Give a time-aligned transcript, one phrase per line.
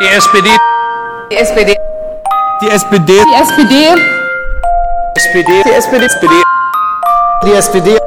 [0.00, 0.48] Die SPD.
[1.30, 1.76] Die SPD.
[2.62, 3.22] Die SPD.
[3.28, 4.04] Die SPD.
[5.14, 5.62] SPD.
[5.64, 6.40] Die SPD.
[7.44, 7.98] Die SPD.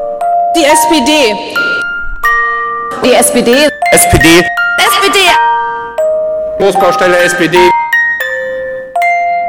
[0.56, 1.36] Die SPD.
[3.04, 3.70] Die SPD.
[3.92, 4.28] SPD.
[4.80, 5.20] SPD.
[6.58, 7.58] Großbaustelle SPD.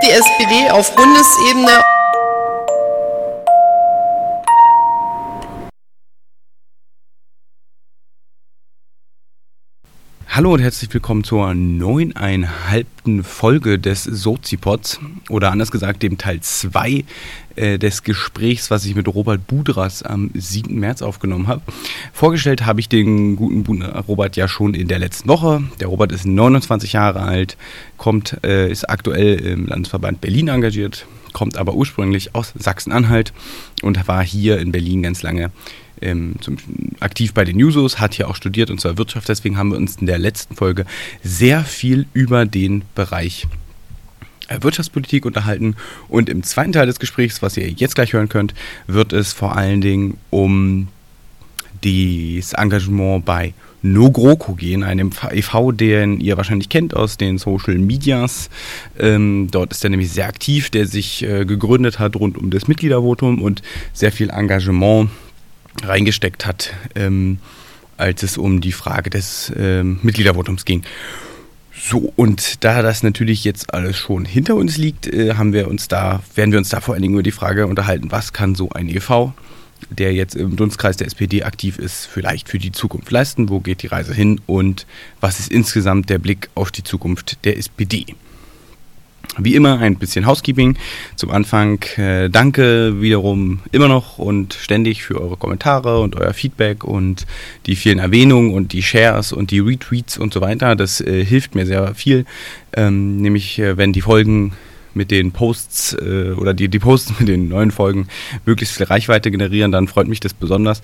[0.03, 1.94] Die SPD auf Bundesebene.
[10.37, 14.99] Hallo und herzlich willkommen zur neuneinhalbten Folge des Sozipods
[15.31, 17.05] oder anders gesagt dem Teil 2
[17.55, 20.75] äh, des Gesprächs, was ich mit Robert Budras am 7.
[20.75, 21.63] März aufgenommen habe.
[22.13, 25.63] Vorgestellt habe ich den guten Robert ja schon in der letzten Woche.
[25.79, 27.57] Der Robert ist 29 Jahre alt,
[27.97, 33.33] kommt, äh, ist aktuell im Landesverband Berlin engagiert, kommt aber ursprünglich aus Sachsen-Anhalt
[33.83, 35.53] und war hier in Berlin ganz lange
[36.01, 36.57] ähm, zum,
[37.01, 39.29] aktiv bei den Jusos, hat hier auch studiert und zwar Wirtschaft.
[39.29, 40.87] Deswegen haben wir uns in der letzten Folge
[41.23, 43.47] sehr viel über den Bereich
[44.49, 45.77] äh, Wirtschaftspolitik unterhalten.
[46.09, 48.55] Und im zweiten Teil des Gesprächs, was ihr jetzt gleich hören könnt,
[48.87, 50.89] wird es vor allen Dingen um
[51.83, 58.49] das Engagement bei NoGroKo gehen, einem EV, den ihr wahrscheinlich kennt aus den Social Medias.
[58.99, 62.67] Ähm, dort ist er nämlich sehr aktiv, der sich äh, gegründet hat rund um das
[62.67, 65.11] Mitgliedervotum und sehr viel Engagement
[65.83, 67.39] reingesteckt hat, ähm,
[67.97, 70.83] als es um die Frage des ähm, Mitgliedervotums ging.
[71.77, 75.89] So, und da das natürlich jetzt alles schon hinter uns liegt, äh, haben wir uns
[75.89, 78.71] da, werden wir uns da vor allen Dingen über die Frage unterhalten, was kann so
[78.71, 79.33] ein EV,
[79.91, 83.83] der jetzt im Dunstkreis der SPD aktiv ist, vielleicht für die Zukunft leisten, wo geht
[83.83, 84.87] die Reise hin und
[85.21, 88.07] was ist insgesamt der Blick auf die Zukunft der SPD.
[89.39, 90.77] Wie immer ein bisschen Housekeeping
[91.17, 91.83] zum Anfang.
[91.97, 97.27] Äh, danke wiederum immer noch und ständig für eure Kommentare und euer Feedback und
[97.67, 100.77] die vielen Erwähnungen und die Shares und die Retweets und so weiter.
[100.77, 102.27] Das äh, hilft mir sehr viel.
[102.77, 104.53] Ähm, nämlich, äh, wenn die Folgen
[104.97, 108.09] mit den Posts äh, oder die, die Posts mit den neuen Folgen
[108.45, 110.83] möglichst viel Reichweite generieren, dann freut mich das besonders.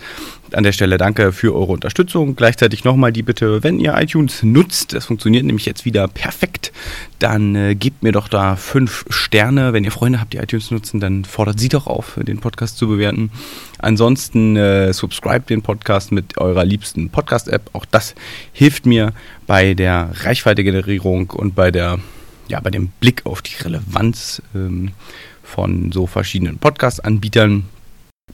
[0.52, 2.36] An der Stelle danke für eure Unterstützung.
[2.36, 6.72] Gleichzeitig nochmal die Bitte, wenn ihr iTunes nutzt, das funktioniert nämlich jetzt wieder perfekt,
[7.18, 9.72] dann äh, gebt mir doch da fünf Sterne.
[9.72, 12.88] Wenn ihr Freunde habt, die iTunes nutzen, dann fordert sie doch auf, den Podcast zu
[12.88, 13.30] bewerten.
[13.78, 17.70] Ansonsten äh, subscribe den Podcast mit eurer liebsten Podcast-App.
[17.72, 18.14] Auch das
[18.52, 19.12] hilft mir
[19.46, 21.98] bei der Reichweite-Generierung und bei der
[22.50, 24.90] ja, bei dem Blick auf die Relevanz ähm,
[25.42, 27.64] von so verschiedenen Podcast-Anbietern.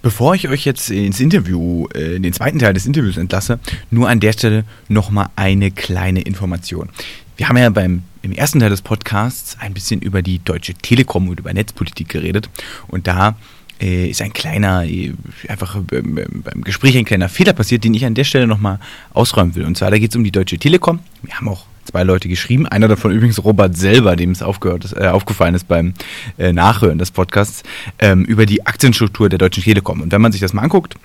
[0.02, 3.58] Bevor ich euch jetzt ins Interview, äh, in den zweiten Teil des Interviews entlasse,
[3.90, 6.88] nur an der Stelle nochmal eine kleine Information.
[7.36, 11.28] Wir haben ja beim, im ersten Teil des Podcasts ein bisschen über die Deutsche Telekom
[11.28, 12.48] und über Netzpolitik geredet.
[12.88, 13.36] Und da
[13.80, 15.12] äh, ist ein kleiner, äh,
[15.48, 18.80] einfach beim Gespräch ein kleiner Fehler passiert, den ich an der Stelle nochmal
[19.12, 19.64] ausräumen will.
[19.64, 21.00] Und zwar, da geht es um die Deutsche Telekom.
[21.22, 21.66] Wir haben auch
[21.96, 22.66] zwei Leute geschrieben.
[22.66, 25.94] Einer davon übrigens Robert selber, dem es aufgehört ist, äh, aufgefallen ist beim
[26.36, 27.62] äh, Nachhören des Podcasts,
[27.98, 30.02] ähm, über die Aktienstruktur der Deutschen Telekom.
[30.02, 30.96] Und wenn man sich das mal anguckt,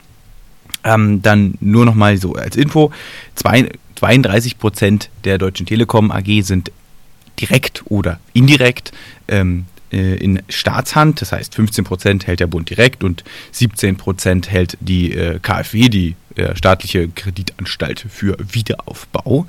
[0.84, 2.92] ähm, dann nur noch mal so als Info,
[3.36, 6.74] zwei, 32 Prozent der Deutschen Telekom AG sind
[7.40, 8.92] direkt oder indirekt
[9.30, 11.22] ähm, äh, in Staatshand.
[11.22, 13.24] Das heißt, 15 Prozent hält der Bund direkt und
[13.54, 16.16] 17 Prozent hält die äh, KfW, die
[16.56, 19.46] staatliche Kreditanstalt für Wiederaufbau.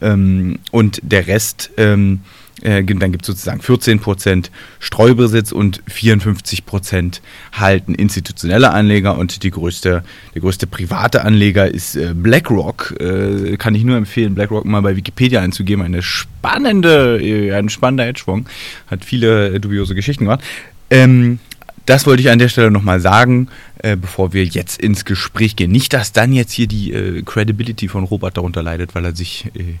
[0.00, 2.20] Ähm, und der Rest ähm,
[2.62, 4.46] äh, dann gibt es sozusagen 14%
[4.78, 7.20] Streubesitz und 54%
[7.52, 10.02] halten institutionelle Anleger und die größte,
[10.34, 12.94] der größte private Anleger ist äh, BlackRock.
[13.00, 15.84] Äh, kann ich nur empfehlen, BlackRock mal bei Wikipedia einzugeben.
[15.84, 18.50] Eine spannende, äh, ein spannender Hedgefonds.
[18.86, 20.42] Hat viele dubiose Geschichten gemacht.
[20.90, 21.40] Ähm,
[21.86, 25.70] das wollte ich an der Stelle nochmal sagen, äh, bevor wir jetzt ins Gespräch gehen.
[25.70, 29.46] Nicht, dass dann jetzt hier die äh, Credibility von Robert darunter leidet, weil er sich
[29.54, 29.74] äh,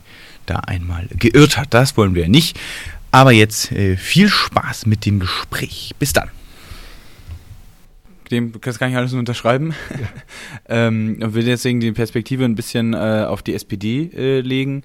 [0.44, 1.72] da einmal geirrt hat.
[1.72, 2.58] Das wollen wir nicht.
[3.10, 5.94] Aber jetzt äh, viel Spaß mit dem Gespräch.
[5.98, 6.28] Bis dann.
[8.30, 9.74] Dem das kann ich alles nur unterschreiben.
[9.90, 10.08] Ja.
[10.86, 14.82] ähm, und will deswegen die Perspektive ein bisschen äh, auf die SPD äh, legen.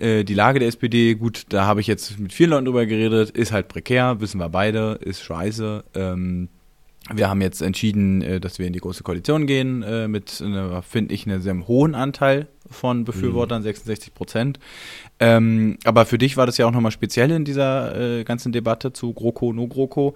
[0.00, 3.52] Die Lage der SPD, gut, da habe ich jetzt mit vielen Leuten drüber geredet, ist
[3.52, 5.84] halt prekär, wissen wir beide, ist scheiße.
[5.94, 6.48] Ähm,
[7.12, 10.30] wir haben jetzt entschieden, äh, dass wir in die Große Koalition gehen, äh, mit,
[10.88, 13.64] finde ich, einem sehr hohen Anteil von Befürwortern, mhm.
[13.64, 14.58] 66 Prozent.
[15.20, 18.92] Ähm, aber für dich war das ja auch nochmal speziell in dieser äh, ganzen Debatte
[18.92, 20.14] zu GroKo, No GroKo.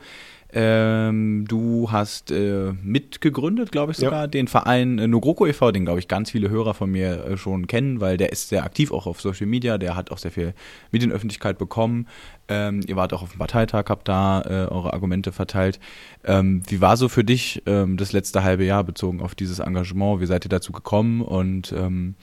[0.52, 4.26] Ähm, du hast äh, mitgegründet, glaube ich sogar, ja.
[4.26, 7.66] den Verein äh, Nogroko e.V., den, glaube ich, ganz viele Hörer von mir äh, schon
[7.66, 10.54] kennen, weil der ist sehr aktiv auch auf Social Media, der hat auch sehr viel
[10.92, 12.06] Medienöffentlichkeit bekommen.
[12.48, 15.80] Ähm, ihr wart auch auf dem Parteitag, habt da äh, eure Argumente verteilt.
[16.24, 20.20] Ähm, wie war so für dich ähm, das letzte halbe Jahr bezogen auf dieses Engagement?
[20.20, 22.14] Wie seid ihr dazu gekommen und ähm,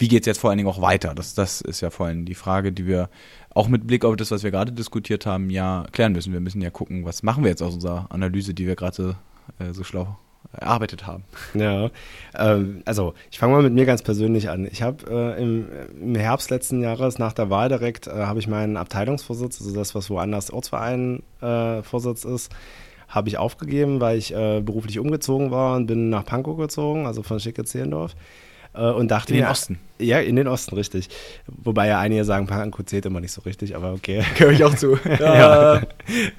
[0.00, 1.14] wie geht es jetzt vor allen Dingen auch weiter?
[1.14, 3.10] Das, das ist ja vor allem die Frage, die wir
[3.54, 6.32] auch mit Blick auf das, was wir gerade diskutiert haben, ja klären müssen.
[6.32, 9.16] Wir müssen ja gucken, was machen wir jetzt aus unserer Analyse, die wir gerade
[9.58, 10.16] äh, so schlau
[10.52, 11.24] erarbeitet haben.
[11.54, 11.90] Ja,
[12.36, 14.66] ähm, also ich fange mal mit mir ganz persönlich an.
[14.70, 15.66] Ich habe äh, im,
[16.00, 19.94] im, Herbst letzten Jahres nach der Wahl direkt äh, habe ich meinen Abteilungsvorsitz, also das,
[19.94, 22.50] was woanders Ortsverein äh, Vorsitz ist,
[23.08, 27.22] habe ich aufgegeben, weil ich äh, beruflich umgezogen war und bin nach Pankow gezogen, also
[27.22, 28.12] von Schicke-Zehlendorf.
[28.12, 28.16] Äh,
[28.72, 29.78] und dachte in den mir, Osten.
[29.98, 31.08] Ja, in den Osten, richtig.
[31.46, 34.22] Wobei ja einige sagen, Pankow zählt immer nicht so richtig, aber okay.
[34.38, 34.96] Gehöre ich auch zu.
[35.18, 35.82] ja,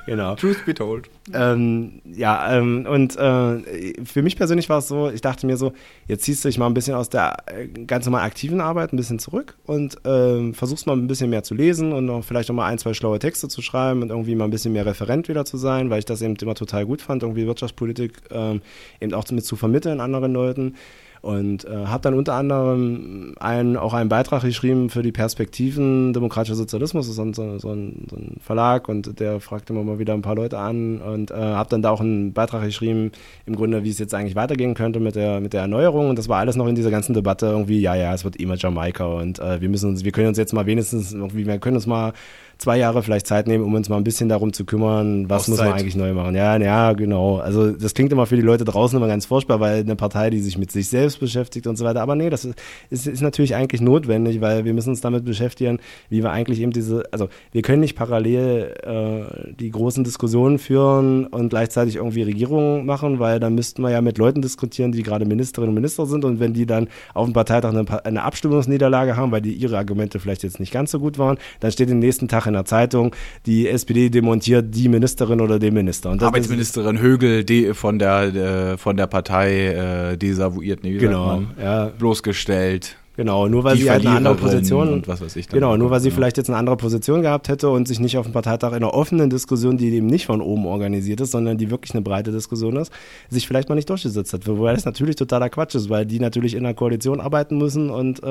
[0.06, 0.36] genau.
[0.36, 1.10] Truth be told.
[1.34, 5.74] Ähm, ja, ähm, und äh, für mich persönlich war es so, ich dachte mir so,
[6.08, 8.98] jetzt ziehst du dich mal ein bisschen aus der äh, ganz normal aktiven Arbeit ein
[8.98, 12.56] bisschen zurück und ähm, versuchst mal ein bisschen mehr zu lesen und auch vielleicht auch
[12.56, 15.46] mal ein, zwei schlaue Texte zu schreiben und irgendwie mal ein bisschen mehr Referent wieder
[15.46, 18.62] zu sein, weil ich das eben immer total gut fand, irgendwie Wirtschaftspolitik ähm,
[19.00, 20.76] eben auch mit zu vermitteln anderen Leuten.
[21.22, 26.56] Und äh, habe dann unter anderem einen, auch einen Beitrag geschrieben für die Perspektiven demokratischer
[26.56, 28.90] Sozialismus, das ist so, so, ein, so ein Verlag.
[28.90, 31.00] Und der fragt immer mal wieder ein paar Leute an.
[31.00, 33.12] Und äh, habe dann da auch einen Beitrag geschrieben,
[33.46, 36.10] im Grunde, wie es jetzt eigentlich weitergehen könnte mit der, mit der Erneuerung.
[36.10, 38.56] Und das war alles noch in dieser ganzen Debatte irgendwie, ja, ja, es wird immer
[38.58, 39.06] Jamaika.
[39.06, 41.86] Und äh, wir müssen uns, wir können uns jetzt mal wenigstens irgendwie, wir können uns
[41.86, 42.14] mal
[42.62, 45.50] zwei Jahre vielleicht Zeit nehmen, um uns mal ein bisschen darum zu kümmern, was Auszeit.
[45.50, 46.36] muss man eigentlich neu machen.
[46.36, 47.38] Ja, ja, genau.
[47.38, 50.40] Also das klingt immer für die Leute draußen immer ganz furchtbar, weil eine Partei, die
[50.40, 52.02] sich mit sich selbst beschäftigt und so weiter.
[52.02, 52.56] Aber nee, das ist,
[52.92, 55.80] ist, ist natürlich eigentlich notwendig, weil wir müssen uns damit beschäftigen,
[56.10, 61.26] wie wir eigentlich eben diese, also wir können nicht parallel äh, die großen Diskussionen führen
[61.26, 65.26] und gleichzeitig irgendwie Regierungen machen, weil dann müssten wir ja mit Leuten diskutieren, die gerade
[65.26, 69.32] Ministerinnen und Minister sind und wenn die dann auf dem Parteitag eine, eine Abstimmungsniederlage haben,
[69.32, 72.28] weil die ihre Argumente vielleicht jetzt nicht ganz so gut waren, dann steht den nächsten
[72.28, 73.16] Tag in der Zeitung,
[73.46, 76.12] die SPD demontiert die Ministerin oder den Minister.
[76.12, 81.86] Und Arbeitsministerin Högel die von der äh, von der Partei äh, desavouiert, nee, genau, ja.
[81.98, 82.98] bloßgestellt.
[83.18, 86.00] Genau, nur weil sie halt eine andere Position und was weiß ich Genau, nur weil
[86.00, 86.16] sie ja.
[86.16, 88.94] vielleicht jetzt eine andere Position gehabt hätte und sich nicht auf dem Parteitag in einer
[88.94, 92.78] offenen Diskussion, die eben nicht von oben organisiert ist, sondern die wirklich eine breite Diskussion
[92.78, 92.92] ist,
[93.30, 94.48] sich vielleicht mal nicht durchgesetzt hat.
[94.48, 98.24] Wobei das natürlich totaler Quatsch ist, weil die natürlich in einer Koalition arbeiten müssen und
[98.24, 98.26] äh,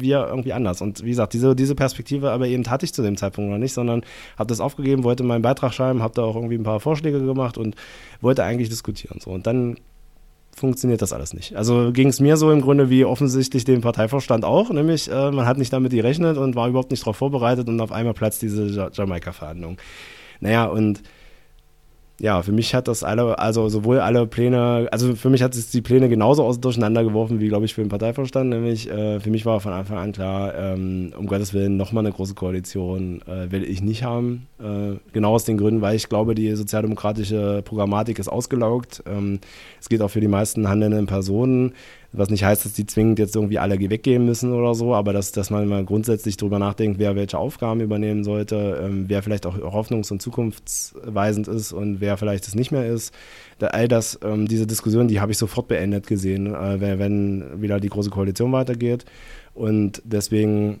[0.00, 0.82] wir irgendwie anders.
[0.82, 3.72] Und wie gesagt, diese, diese Perspektive aber eben hatte ich zu dem Zeitpunkt noch nicht,
[3.72, 4.02] sondern
[4.36, 7.56] habe das aufgegeben, wollte meinen Beitrag schreiben, habe da auch irgendwie ein paar Vorschläge gemacht
[7.56, 7.76] und
[8.20, 9.20] wollte eigentlich diskutieren.
[9.20, 9.30] So.
[9.30, 9.76] Und dann
[10.58, 11.56] funktioniert das alles nicht.
[11.56, 15.46] Also ging es mir so im Grunde wie offensichtlich dem Parteivorstand auch, nämlich äh, man
[15.46, 18.90] hat nicht damit gerechnet und war überhaupt nicht darauf vorbereitet und auf einmal platzt diese
[18.92, 19.78] Jamaika-Verhandlung.
[20.40, 21.02] Naja, und
[22.20, 25.70] ja, für mich hat das alle, also sowohl alle Pläne, also für mich hat es
[25.70, 28.50] die Pläne genauso aus, durcheinander geworfen wie, glaube ich, für den Parteivorstand.
[28.50, 32.14] Nämlich äh, für mich war von Anfang an klar, ähm, um Gottes Willen, nochmal eine
[32.14, 34.46] große Koalition äh, will ich nicht haben.
[34.60, 39.02] Äh, genau aus den Gründen, weil ich glaube, die sozialdemokratische Programmatik ist ausgelaugt.
[39.06, 39.40] Ähm,
[39.80, 41.72] es geht auch für die meisten handelnden Personen
[42.16, 45.32] was nicht heißt, dass die zwingend jetzt irgendwie alle weggehen müssen oder so, aber dass,
[45.32, 49.56] dass man mal grundsätzlich darüber nachdenkt, wer welche Aufgaben übernehmen sollte, ähm, wer vielleicht auch
[49.56, 53.12] hoffnungs- und zukunftsweisend ist und wer vielleicht es nicht mehr ist.
[53.58, 57.62] Da, all das, ähm, diese Diskussion, die habe ich sofort beendet gesehen, äh, wenn, wenn
[57.62, 59.04] wieder die Große Koalition weitergeht.
[59.52, 60.80] Und deswegen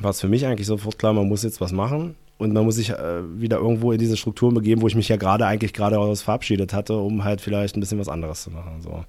[0.00, 2.14] war es für mich eigentlich sofort klar, man muss jetzt was machen.
[2.38, 5.16] Und man muss sich äh, wieder irgendwo in diese Strukturen begeben, wo ich mich ja
[5.16, 8.80] gerade eigentlich gerade aus verabschiedet hatte, um halt vielleicht ein bisschen was anderes zu machen.
[8.80, 9.04] So.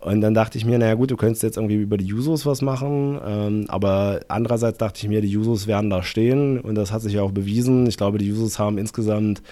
[0.00, 2.62] Und dann dachte ich mir, naja gut, du könntest jetzt irgendwie über die Jusos was
[2.62, 7.02] machen, ähm, aber andererseits dachte ich mir, die Jusos werden da stehen und das hat
[7.02, 7.86] sich ja auch bewiesen.
[7.86, 9.42] Ich glaube, die Jusos haben insgesamt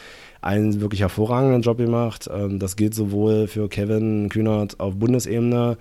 [0.41, 2.31] einen wirklich hervorragenden Job gemacht.
[2.33, 5.77] Ähm, das gilt sowohl für Kevin Kühnert auf Bundesebene,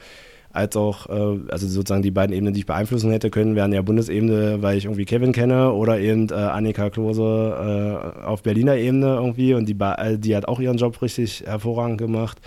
[0.52, 3.82] als auch, äh, also sozusagen die beiden Ebenen, die ich beeinflussen hätte können, wären ja
[3.82, 9.16] Bundesebene, weil ich irgendwie Kevin kenne, oder eben äh, Annika Klose äh, auf Berliner Ebene
[9.16, 9.78] irgendwie und die,
[10.18, 12.42] die hat auch ihren Job richtig hervorragend gemacht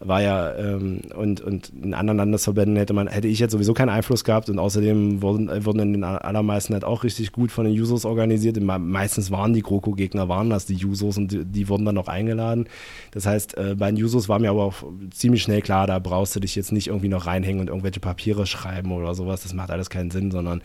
[0.00, 3.88] war ja ähm, und, und in anderen Landesverbänden hätte man, hätte ich jetzt sowieso keinen
[3.88, 7.74] Einfluss gehabt und außerdem wurden, wurden in den allermeisten halt auch richtig gut von den
[7.74, 8.60] Jusos organisiert.
[8.60, 12.68] Meistens waren die GroKo-Gegner, waren das die Jusos und die, die, wurden dann auch eingeladen.
[13.10, 16.36] Das heißt, äh, bei den Jusos war mir aber auch ziemlich schnell klar, da brauchst
[16.36, 19.42] du dich jetzt nicht irgendwie noch reinhängen und irgendwelche Papiere schreiben oder sowas.
[19.42, 20.62] Das macht alles keinen Sinn, sondern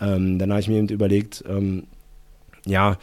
[0.00, 1.84] ähm, dann habe ich mir eben überlegt, ähm,
[2.64, 2.96] ja,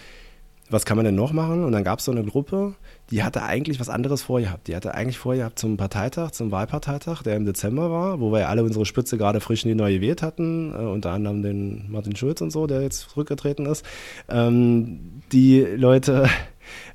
[0.69, 1.63] was kann man denn noch machen?
[1.63, 2.75] Und dann gab es so eine Gruppe,
[3.11, 4.67] die hatte eigentlich was anderes vorgehabt.
[4.67, 8.47] Die hatte eigentlich vorgehabt zum Parteitag, zum Wahlparteitag, der im Dezember war, wo wir ja
[8.47, 12.15] alle unsere Spitze gerade frisch in die neue gewählt hatten, äh, unter anderem den Martin
[12.15, 13.85] Schulz und so, der jetzt zurückgetreten ist.
[14.29, 16.29] Ähm, die Leute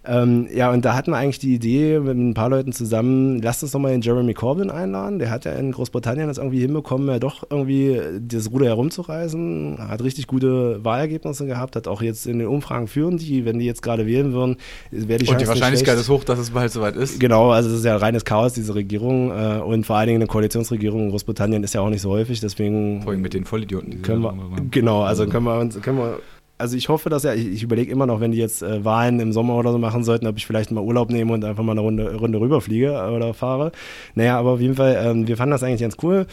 [0.05, 3.63] Ähm, ja, und da hatten wir eigentlich die Idee mit ein paar Leuten zusammen, lasst
[3.63, 5.19] uns doch mal den Jeremy Corbyn einladen.
[5.19, 10.03] Der hat ja in Großbritannien das irgendwie hinbekommen, ja doch irgendwie das Ruder herumzureißen, hat
[10.03, 13.83] richtig gute Wahlergebnisse gehabt, hat auch jetzt in den Umfragen führen die, wenn die jetzt
[13.83, 14.57] gerade wählen würden,
[14.91, 17.21] wäre die Chance Und die Wahrscheinlichkeit ist hoch, dass es bald soweit ist.
[17.21, 19.31] Genau, also es ist ja reines Chaos, diese Regierung.
[19.31, 22.41] Äh, und vor allen Dingen eine Koalitionsregierung in Großbritannien ist ja auch nicht so häufig,
[22.41, 24.35] deswegen Vor allem mit den Vollidioten, können wir,
[24.71, 26.19] genau, also können wir uns, können wir,
[26.63, 29.19] also ich hoffe, dass ja, ich, ich überlege immer noch, wenn die jetzt äh, Wahlen
[29.19, 31.73] im Sommer oder so machen sollten, ob ich vielleicht mal Urlaub nehme und einfach mal
[31.73, 33.73] eine Runde, Runde rüberfliege oder fahre.
[34.15, 36.27] Naja, aber auf jeden Fall, ähm, wir fanden das eigentlich ganz cool.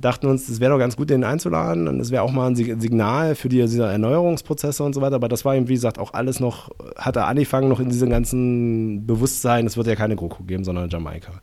[0.00, 2.56] Dachten uns, es wäre doch ganz gut, den einzuladen und es wäre auch mal ein
[2.56, 5.14] Sig- Signal für die, diese Erneuerungsprozesse und so weiter.
[5.14, 8.10] Aber das war eben, wie gesagt, auch alles noch, hat er angefangen noch in diesem
[8.10, 11.40] ganzen Bewusstsein, es wird ja keine GroKo geben, sondern Jamaika.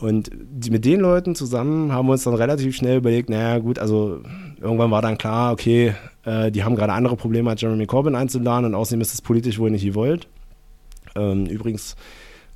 [0.00, 3.78] Und die, mit den Leuten zusammen haben wir uns dann relativ schnell überlegt, naja gut,
[3.78, 4.20] also
[4.60, 5.94] irgendwann war dann klar, okay,
[6.28, 9.58] äh, die haben gerade andere Probleme als Jeremy Corbyn einzuladen und außerdem ist es politisch
[9.58, 10.28] wohl nicht gewollt.
[11.16, 11.96] Ähm, übrigens,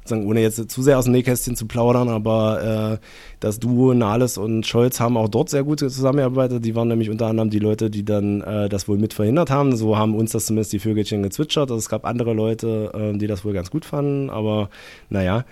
[0.02, 3.06] sozusagen, ohne jetzt zu sehr aus dem Nähkästchen zu plaudern, aber äh,
[3.40, 6.64] das Duo Nahles und Scholz haben auch dort sehr gut zusammengearbeitet.
[6.64, 9.76] Die waren nämlich unter anderem die Leute, die dann äh, das wohl mit verhindert haben.
[9.76, 11.70] So haben uns das zumindest die Vögelchen gezwitschert.
[11.70, 14.70] Also es gab andere Leute, äh, die das wohl ganz gut fanden, aber
[15.08, 15.44] naja.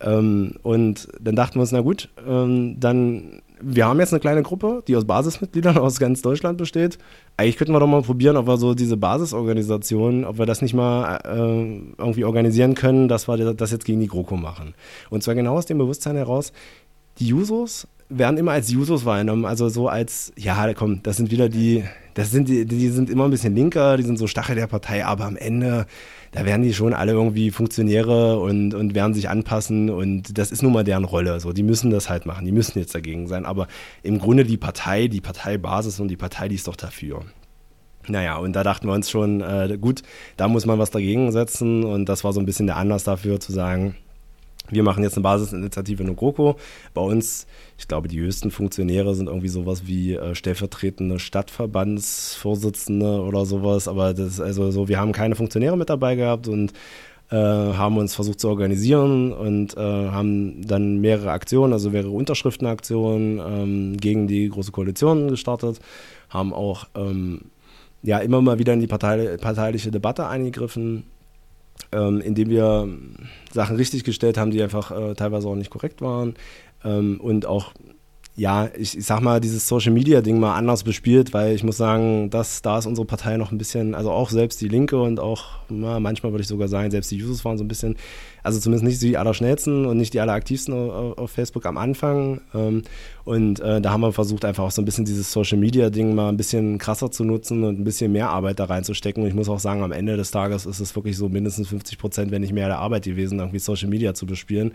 [0.00, 4.42] Ähm, und dann dachten wir uns, na gut, ähm, dann, wir haben jetzt eine kleine
[4.42, 6.98] Gruppe, die aus Basismitgliedern aus ganz Deutschland besteht.
[7.36, 10.74] Eigentlich könnten wir doch mal probieren, ob wir so diese Basisorganisation, ob wir das nicht
[10.74, 14.74] mal äh, irgendwie organisieren können, dass wir das jetzt gegen die GroKo machen.
[15.10, 16.52] Und zwar genau aus dem Bewusstsein heraus,
[17.18, 21.48] die Jusos werden immer als Jusos wahrgenommen, also so als, ja, komm, das sind wieder
[21.48, 21.82] die,
[22.14, 25.04] das sind die, die sind immer ein bisschen linker, die sind so Stachel der Partei,
[25.04, 25.86] aber am Ende,
[26.36, 30.62] da werden die schon alle irgendwie Funktionäre und, und werden sich anpassen und das ist
[30.62, 33.46] nun mal deren Rolle, so, die müssen das halt machen, die müssen jetzt dagegen sein,
[33.46, 33.68] aber
[34.02, 37.22] im Grunde die Partei, die Parteibasis und die Partei, die ist doch dafür.
[38.06, 40.02] Naja, und da dachten wir uns schon, äh, gut,
[40.36, 41.82] da muss man was dagegen setzen.
[41.82, 43.96] Und das war so ein bisschen der Anlass dafür zu sagen,
[44.70, 46.56] wir machen jetzt eine Basisinitiative in GroKo.
[46.94, 47.46] Bei uns,
[47.78, 53.88] ich glaube, die höchsten Funktionäre sind irgendwie sowas wie äh, stellvertretende Stadtverbandsvorsitzende oder sowas.
[53.88, 56.72] Aber das ist also so, wir haben keine Funktionäre mit dabei gehabt und
[57.30, 63.38] äh, haben uns versucht zu organisieren und äh, haben dann mehrere Aktionen, also mehrere Unterschriftenaktionen
[63.38, 65.80] ähm, gegen die Große Koalition gestartet,
[66.28, 67.42] haben auch ähm,
[68.02, 71.04] ja immer mal wieder in die Partei, parteiliche Debatte eingegriffen,
[71.92, 72.88] ähm, indem wir
[73.52, 76.34] Sachen richtig gestellt haben, die einfach äh, teilweise auch nicht korrekt waren
[76.84, 77.72] ähm, und auch
[78.36, 81.78] ja, ich, ich sag mal, dieses Social Media Ding mal anders bespielt, weil ich muss
[81.78, 85.18] sagen, dass da ist unsere Partei noch ein bisschen, also auch selbst die Linke und
[85.20, 87.96] auch na, manchmal würde ich sogar sagen, selbst die Users waren so ein bisschen,
[88.42, 92.42] also zumindest nicht die allerschnellsten und nicht die alleraktivsten auf, auf Facebook am Anfang.
[92.54, 92.82] Ähm,
[93.24, 96.14] und äh, da haben wir versucht, einfach auch so ein bisschen dieses Social Media Ding
[96.14, 99.22] mal ein bisschen krasser zu nutzen und ein bisschen mehr Arbeit da reinzustecken.
[99.22, 101.98] Und ich muss auch sagen, am Ende des Tages ist es wirklich so mindestens 50
[101.98, 104.72] Prozent, wenn nicht mehr der Arbeit gewesen, irgendwie Social Media zu bespielen.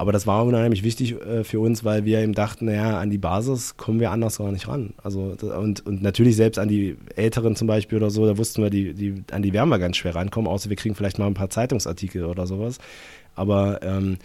[0.00, 3.18] Aber das war unheimlich wichtig äh, für uns, weil wir eben dachten, naja, an die
[3.18, 4.94] Basis kommen wir anders gar nicht ran.
[5.02, 8.70] Also und, und natürlich selbst an die Älteren zum Beispiel oder so, da wussten wir,
[8.70, 11.34] die, die, an die werden wir ganz schwer rankommen, außer wir kriegen vielleicht mal ein
[11.34, 12.78] paar Zeitungsartikel oder sowas.
[13.34, 14.16] Aber ähm,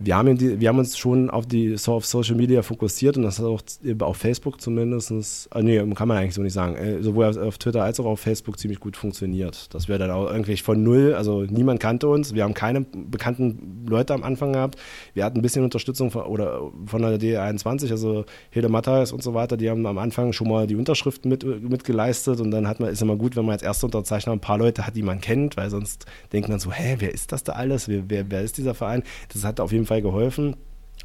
[0.00, 3.24] wir haben, die, wir haben uns schon auf die so auf Social Media fokussiert und
[3.24, 3.60] das hat auch
[4.00, 7.58] auf Facebook zumindest, äh, nee, kann man eigentlich so nicht sagen, äh, sowohl auf, auf
[7.58, 9.74] Twitter als auch auf Facebook ziemlich gut funktioniert.
[9.74, 13.86] Dass wir dann auch irgendwie von null, also niemand kannte uns, wir haben keine bekannten
[13.88, 14.78] Leute am Anfang gehabt,
[15.14, 19.34] wir hatten ein bisschen Unterstützung von, oder von der D21, also Hilde Matthias und so
[19.34, 22.78] weiter, die haben am Anfang schon mal die Unterschriften mit, mit geleistet und dann hat
[22.78, 25.20] man, ist immer gut, wenn man als erster Unterzeichner ein paar Leute hat, die man
[25.20, 28.42] kennt, weil sonst denkt man so, hä, wer ist das da alles, wer, wer, wer
[28.42, 29.02] ist dieser Verein?
[29.32, 30.56] Das hat auf jeden Fall geholfen.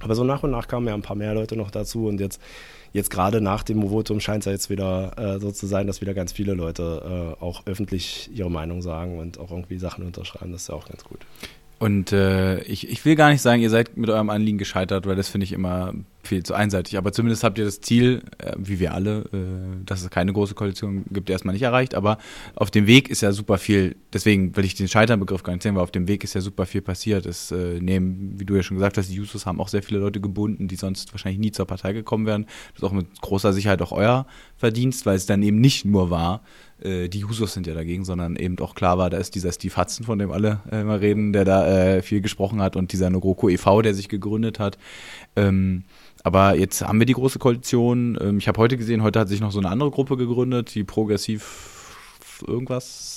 [0.02, 2.42] Aber so nach und nach kamen ja ein paar mehr Leute noch dazu und jetzt,
[2.92, 6.02] jetzt gerade nach dem Votum scheint es ja jetzt wieder äh, so zu sein, dass
[6.02, 10.52] wieder ganz viele Leute äh, auch öffentlich ihre Meinung sagen und auch irgendwie Sachen unterschreiben.
[10.52, 11.20] Das ist ja auch ganz gut.
[11.84, 15.18] Und äh, ich, ich will gar nicht sagen, ihr seid mit eurem Anliegen gescheitert, weil
[15.18, 16.98] das finde ich immer viel zu einseitig.
[16.98, 20.54] Aber zumindest habt ihr das Ziel, äh, wie wir alle, äh, dass es keine große
[20.54, 21.94] Koalition gibt, erstmal nicht erreicht.
[21.94, 22.20] Aber
[22.56, 25.76] auf dem Weg ist ja super viel, deswegen will ich den Scheiternbegriff gar nicht sehen,
[25.76, 27.26] weil auf dem Weg ist ja super viel passiert.
[27.26, 30.00] Es äh, nehmen, wie du ja schon gesagt hast, die Jusos haben auch sehr viele
[30.00, 32.46] Leute gebunden, die sonst wahrscheinlich nie zur Partei gekommen wären.
[32.46, 34.26] Das ist auch mit großer Sicherheit auch euer
[34.56, 36.44] Verdienst, weil es dann eben nicht nur war,
[36.84, 39.76] äh, die Jusos sind ja dagegen, sondern eben auch klar war, da ist dieser Steve
[39.78, 43.10] Hudson, von dem alle äh, immer reden, der da äh, viel gesprochen hat und dieser
[43.10, 44.78] Nogroko e.V., der sich gegründet hat.
[45.36, 45.84] Ähm,
[46.24, 48.18] aber jetzt haben wir die große Koalition.
[48.22, 50.84] Ähm, ich habe heute gesehen, heute hat sich noch so eine andere Gruppe gegründet, die
[50.84, 51.94] Progressiv
[52.48, 53.13] irgendwas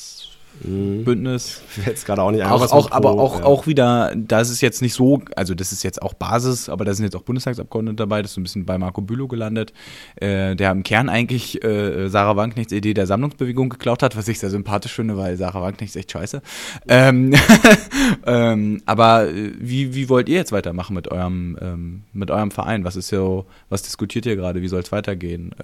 [0.60, 1.62] Bündnis.
[1.84, 3.44] Jetzt gerade auch nicht Auch, auch, aber Pro, auch, ja.
[3.44, 6.94] auch wieder, das ist jetzt nicht so, also das ist jetzt auch Basis, aber da
[6.94, 9.72] sind jetzt auch Bundestagsabgeordnete dabei, das ist so ein bisschen bei Marco Bülow gelandet,
[10.16, 14.38] äh, der im Kern eigentlich äh, Sarah Wagenknechts Idee der Sammlungsbewegung geklaut hat, was ich
[14.38, 16.42] sehr sympathisch finde, weil Sarah Wagenknecht ist echt scheiße.
[16.88, 17.34] Ähm,
[18.26, 22.84] ähm, aber äh, wie, wie wollt ihr jetzt weitermachen mit eurem, ähm, mit eurem Verein?
[22.84, 24.62] Was ist so, was diskutiert ihr gerade?
[24.62, 25.54] Wie soll es weitergehen?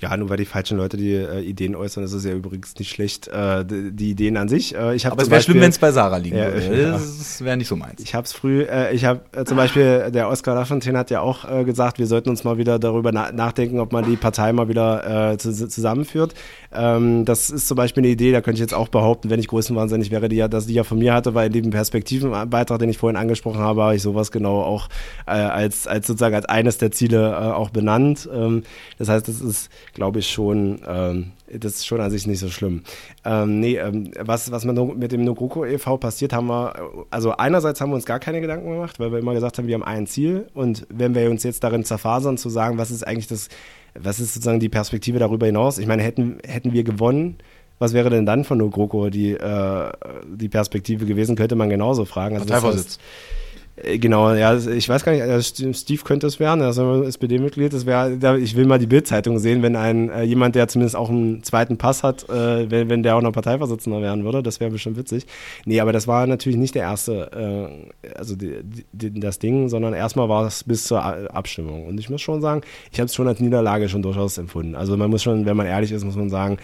[0.00, 2.90] Ja, nur weil die falschen Leute die äh, Ideen äußern, ist es ja übrigens nicht
[2.90, 4.74] schlecht, äh, die, die Ideen an sich.
[4.74, 6.82] Äh, ich aber es wäre schlimm, wenn es bei Sarah liegen Ja, würde.
[6.82, 6.92] ja.
[7.20, 8.00] Das wäre nicht so meins.
[8.02, 11.20] Ich habe es früh, äh, ich habe äh, zum Beispiel, der Oskar Lafontaine hat ja
[11.20, 14.52] auch äh, gesagt, wir sollten uns mal wieder darüber na nachdenken, ob man die Partei
[14.52, 16.34] mal wieder äh, zu zusammenführt.
[16.72, 19.48] Ähm, das ist zum Beispiel eine Idee, da könnte ich jetzt auch behaupten, wenn ich
[19.48, 22.88] größenwahnsinnig wäre, die ja, dass die ja von mir hatte, weil in dem Perspektivenbeitrag, den
[22.88, 24.88] ich vorhin angesprochen habe, habe ich sowas genau auch
[25.26, 28.28] äh, als, als sozusagen als eines der Ziele äh, auch benannt.
[28.32, 28.62] Ähm,
[28.98, 32.48] das heißt, das ist, glaube ich, schon, ähm, das ist schon an sich nicht so
[32.48, 32.82] schlimm.
[33.24, 35.96] Ähm, nee, ähm, was, was mit, dem Nogroko e.V.
[35.96, 36.74] passiert, haben wir,
[37.10, 39.74] also einerseits haben wir uns gar keine Gedanken gemacht, weil wir immer gesagt haben, wir
[39.74, 43.26] haben ein Ziel und wenn wir uns jetzt darin zerfasern, zu sagen, was ist eigentlich
[43.26, 43.48] das,
[43.94, 45.78] was ist sozusagen die Perspektive darüber hinaus?
[45.78, 47.38] Ich meine, hätten, hätten wir gewonnen,
[47.80, 49.92] was wäre denn dann von Nogroko die, äh,
[50.26, 52.36] die Perspektive gewesen, könnte man genauso fragen.
[52.36, 52.98] Also das Parteivorsitz.
[52.98, 53.49] heißt, äh,
[53.82, 57.04] Genau, ja, ich weiß gar nicht, äh, St- Steve könnte es werden, er ist ein
[57.04, 57.72] SPD-Mitglied.
[57.72, 61.78] Ich will mal die Bildzeitung sehen, wenn ein äh, jemand, der zumindest auch einen zweiten
[61.78, 65.26] Pass hat, äh, wenn, wenn der auch noch Parteivorsitzender werden würde, das wäre bestimmt witzig.
[65.64, 68.58] Nee, aber das war natürlich nicht der erste, äh, also die,
[68.92, 71.02] die, das Ding, sondern erstmal war es bis zur
[71.34, 71.86] Abstimmung.
[71.86, 72.60] Und ich muss schon sagen,
[72.92, 74.74] ich habe es schon als Niederlage schon durchaus empfunden.
[74.74, 76.58] Also man muss schon, wenn man ehrlich ist, muss man sagen,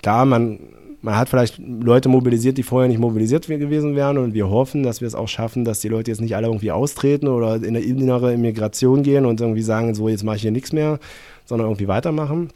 [0.00, 0.58] klar, man
[1.02, 5.00] man hat vielleicht Leute mobilisiert, die vorher nicht mobilisiert gewesen wären und wir hoffen, dass
[5.00, 7.80] wir es auch schaffen, dass die Leute jetzt nicht alle irgendwie austreten oder in eine
[7.80, 11.00] innere Immigration gehen und irgendwie sagen, so jetzt mache ich hier nichts mehr,
[11.44, 12.50] sondern irgendwie weitermachen.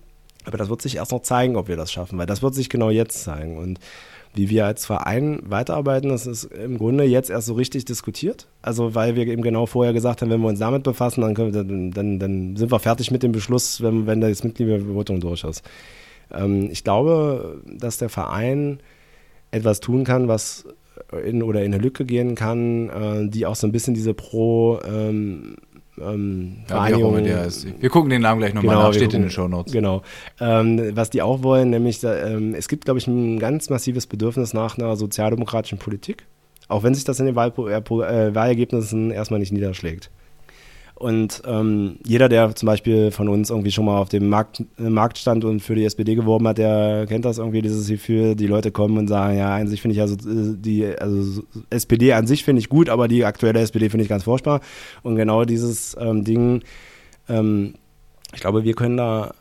[0.44, 2.68] Aber das wird sich erst noch zeigen, ob wir das schaffen, weil das wird sich
[2.68, 3.58] genau jetzt zeigen.
[3.58, 3.80] Und
[4.32, 8.46] wie wir als Verein weiterarbeiten, das ist im Grunde jetzt erst so richtig diskutiert.
[8.62, 11.50] Also weil wir eben genau vorher gesagt haben, wenn wir uns damit befassen, dann, wir,
[11.50, 15.64] dann, dann sind wir fertig mit dem Beschluss, wenn, wenn das Mitgliedervotum durch ist.
[16.32, 18.80] Ähm, ich glaube, dass der Verein
[19.50, 20.64] etwas tun kann, was
[21.24, 24.80] in oder in eine Lücke gehen kann, äh, die auch so ein bisschen diese pro
[24.86, 25.56] ähm,
[26.00, 27.80] ähm, Ja.
[27.80, 29.72] Wir gucken den Namen gleich nochmal Genau, nach, steht in gucken- den Shownotes.
[29.72, 30.02] Genau.
[30.40, 34.52] Ähm, was die auch wollen, nämlich, ähm, es gibt, glaube ich, ein ganz massives Bedürfnis
[34.52, 36.26] nach einer sozialdemokratischen Politik,
[36.68, 40.10] auch wenn sich das in den Wahl äh, äh, Wahlergebnissen erstmal nicht niederschlägt.
[40.98, 44.88] Und ähm, jeder, der zum Beispiel von uns irgendwie schon mal auf dem Markt, äh,
[44.88, 48.46] Markt stand und für die SPD geworben hat, der kennt das irgendwie, dieses Gefühl, die
[48.46, 52.14] Leute kommen und sagen, ja, an sich finde ich also äh, die also so- SPD
[52.14, 54.62] an sich finde ich gut, aber die aktuelle SPD finde ich ganz furchtbar.
[55.02, 56.62] Und genau dieses ähm, Ding,
[57.28, 57.74] ähm,
[58.34, 59.34] ich glaube, wir können da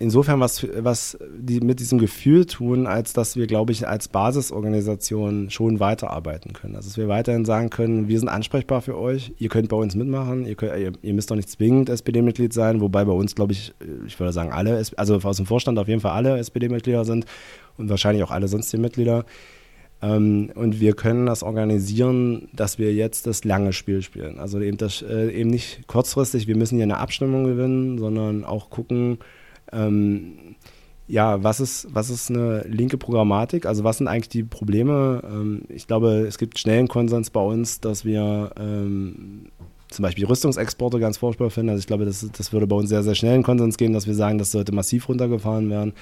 [0.00, 5.50] insofern was, was die mit diesem Gefühl tun, als dass wir, glaube ich, als Basisorganisation
[5.50, 6.74] schon weiterarbeiten können.
[6.74, 9.94] Also dass wir weiterhin sagen können, wir sind ansprechbar für euch, ihr könnt bei uns
[9.94, 13.52] mitmachen, ihr, könnt, ihr, ihr müsst doch nicht zwingend SPD-Mitglied sein, wobei bei uns, glaube
[13.52, 13.74] ich,
[14.06, 17.26] ich würde sagen, alle, also aus dem Vorstand auf jeden Fall alle SPD-Mitglieder sind
[17.76, 19.26] und wahrscheinlich auch alle sonstigen Mitglieder.
[20.00, 24.38] Ähm, und wir können das organisieren, dass wir jetzt das lange Spiel spielen.
[24.38, 28.70] Also eben, das, äh, eben nicht kurzfristig, wir müssen hier eine Abstimmung gewinnen, sondern auch
[28.70, 29.18] gucken,
[29.72, 30.56] ähm,
[31.06, 33.66] ja, was ist, was ist eine linke Programmatik?
[33.66, 35.22] Also was sind eigentlich die Probleme?
[35.24, 39.50] Ähm, ich glaube, es gibt schnellen Konsens bei uns, dass wir ähm,
[39.88, 41.70] zum Beispiel Rüstungsexporte ganz furchtbar finden.
[41.70, 44.06] Also ich glaube, das, das würde bei uns sehr, sehr schnell einen Konsens geben, dass
[44.06, 45.94] wir sagen, das sollte massiv runtergefahren werden.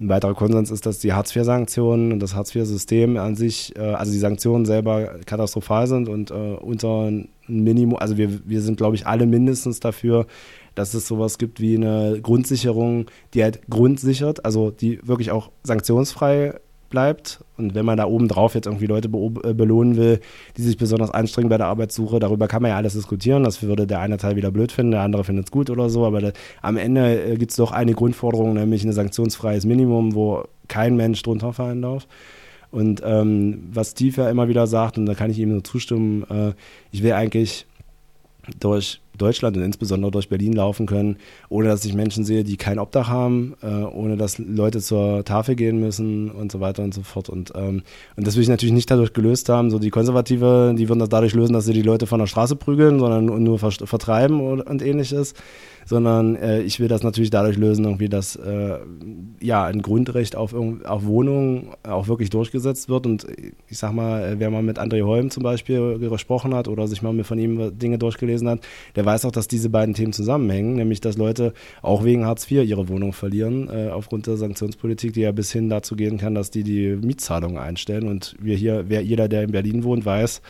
[0.00, 4.18] Ein weiterer Konsens ist, dass die Hartz-IV-Sanktionen und das Hartz-IV-System an sich, äh, also die
[4.18, 9.06] Sanktionen selber katastrophal sind und äh, unter ein Minimum, also wir, wir sind, glaube ich,
[9.06, 10.26] alle mindestens dafür,
[10.74, 16.54] dass es sowas gibt wie eine Grundsicherung, die halt grundsichert, also die wirklich auch sanktionsfrei
[16.94, 17.44] bleibt.
[17.58, 20.20] Und wenn man da oben drauf jetzt irgendwie Leute beob- äh, belohnen will,
[20.56, 23.42] die sich besonders anstrengen bei der Arbeitssuche, darüber kann man ja alles diskutieren.
[23.42, 26.06] Das würde der eine Teil wieder blöd finden, der andere findet es gut oder so.
[26.06, 30.44] Aber da, am Ende äh, gibt es doch eine Grundforderung, nämlich ein sanktionsfreies Minimum, wo
[30.68, 32.06] kein Mensch drunter fallen darf.
[32.70, 36.24] Und ähm, was Steve ja immer wieder sagt, und da kann ich ihm nur zustimmen,
[36.30, 36.54] äh,
[36.92, 37.66] ich will eigentlich
[38.60, 41.16] durch Deutschland und insbesondere durch Berlin laufen können,
[41.48, 45.54] ohne dass ich Menschen sehe, die kein Obdach haben, äh, ohne dass Leute zur Tafel
[45.54, 47.28] gehen müssen und so weiter und so fort.
[47.28, 47.82] Und, ähm,
[48.16, 49.70] und das will ich natürlich nicht dadurch gelöst haben.
[49.70, 52.56] So die Konservative, die würden das dadurch lösen, dass sie die Leute von der Straße
[52.56, 55.34] prügeln, sondern nur ver- vertreiben und ähnliches.
[55.86, 58.78] Sondern äh, ich will das natürlich dadurch lösen, irgendwie, dass äh,
[59.40, 63.06] ja ein Grundrecht auf, auf Wohnungen auch wirklich durchgesetzt wird.
[63.06, 63.26] Und
[63.68, 67.02] ich sag mal, äh, wer mal mit André Holm zum Beispiel gesprochen hat oder sich
[67.02, 68.60] mal mit von ihm Dinge durchgelesen hat,
[68.96, 72.50] der der weiß auch, dass diese beiden Themen zusammenhängen, nämlich dass Leute auch wegen Hartz
[72.50, 76.34] IV ihre Wohnung verlieren, äh, aufgrund der Sanktionspolitik, die ja bis hin dazu gehen kann,
[76.34, 78.08] dass die die Mietzahlungen einstellen.
[78.08, 80.40] Und wir hier, wer jeder, der in Berlin wohnt, weiß,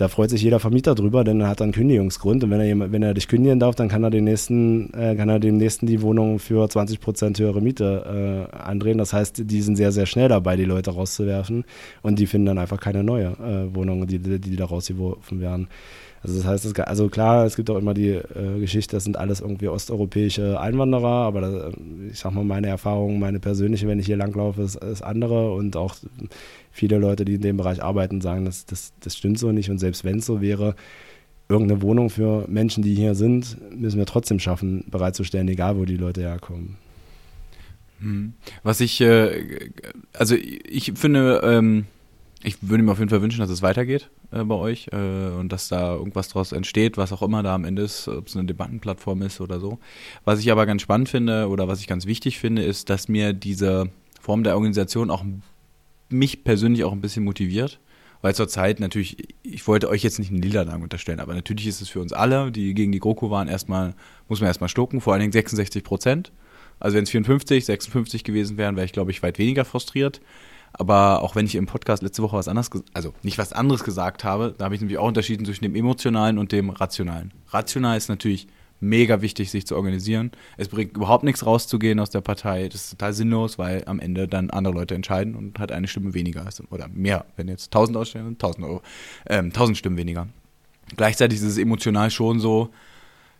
[0.00, 3.02] da freut sich jeder Vermieter drüber, denn er hat dann Kündigungsgrund und wenn er, wenn
[3.02, 6.00] er dich kündigen darf, dann kann er, den nächsten, äh, kann er dem nächsten die
[6.00, 8.96] Wohnung für 20 Prozent höhere Miete äh, andrehen.
[8.96, 11.64] Das heißt, die sind sehr, sehr schnell dabei, die Leute rauszuwerfen
[12.00, 15.68] und die finden dann einfach keine neue äh, Wohnung, die, die, die da rausgeworfen werden.
[16.22, 19.16] Also das heißt, es, also klar, es gibt auch immer die äh, Geschichte, das sind
[19.16, 21.74] alles irgendwie osteuropäische Einwanderer, aber das,
[22.10, 25.76] ich sag mal, meine Erfahrung, meine persönliche, wenn ich hier langlaufe, ist, ist andere und
[25.76, 25.96] auch
[26.70, 29.78] viele Leute, die in dem Bereich arbeiten, sagen, das, das, das stimmt so nicht und
[29.78, 30.74] selbst wenn es so wäre,
[31.48, 35.96] irgendeine Wohnung für Menschen, die hier sind, müssen wir trotzdem schaffen, bereitzustellen, egal wo die
[35.96, 36.76] Leute herkommen.
[38.00, 38.34] Hm.
[38.62, 39.70] Was ich, äh,
[40.12, 41.86] also ich finde, ähm,
[42.42, 45.50] ich würde mir auf jeden Fall wünschen, dass es weitergeht äh, bei euch äh, und
[45.50, 48.46] dass da irgendwas daraus entsteht, was auch immer da am Ende ist, ob es eine
[48.46, 49.78] Debattenplattform ist oder so.
[50.24, 53.32] Was ich aber ganz spannend finde oder was ich ganz wichtig finde, ist, dass mir
[53.32, 55.24] diese Form der Organisation auch
[56.08, 57.78] mich persönlich auch ein bisschen motiviert.
[58.22, 61.88] Weil zurzeit natürlich, ich wollte euch jetzt nicht einen Niederlagen unterstellen, aber natürlich ist es
[61.88, 63.94] für uns alle, die gegen die GroKo waren, erstmal,
[64.28, 66.30] muss man erstmal stucken, vor allen Dingen 66 Prozent.
[66.80, 70.20] Also wenn es 54, 56 gewesen wären, wäre ich, glaube ich, weit weniger frustriert.
[70.72, 74.24] Aber auch wenn ich im Podcast letzte Woche was anderes, also nicht was anderes gesagt
[74.24, 77.32] habe, da habe ich nämlich auch unterschieden zwischen dem emotionalen und dem rationalen.
[77.48, 78.46] Rational ist natürlich
[78.80, 80.32] mega wichtig, sich zu organisieren.
[80.56, 82.68] Es bringt überhaupt nichts rauszugehen aus der Partei.
[82.68, 86.14] Das ist total sinnlos, weil am Ende dann andere Leute entscheiden und hat eine Stimme
[86.14, 87.26] weniger oder mehr.
[87.36, 88.82] Wenn jetzt 1000 ausstellen, 1000 Euro,
[89.28, 90.28] ähm, 1000 Stimmen weniger.
[90.96, 92.70] Gleichzeitig ist es emotional schon so,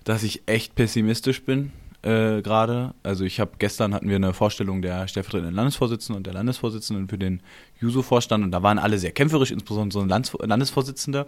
[0.04, 2.94] dass ich echt pessimistisch bin äh, gerade.
[3.02, 7.18] Also ich habe gestern hatten wir eine Vorstellung der stellvertretenden Landesvorsitzenden und der Landesvorsitzenden für
[7.18, 7.42] den
[7.80, 11.26] Juso-Vorstand und da waren alle sehr kämpferisch, insbesondere so eine Landesvorsitzende,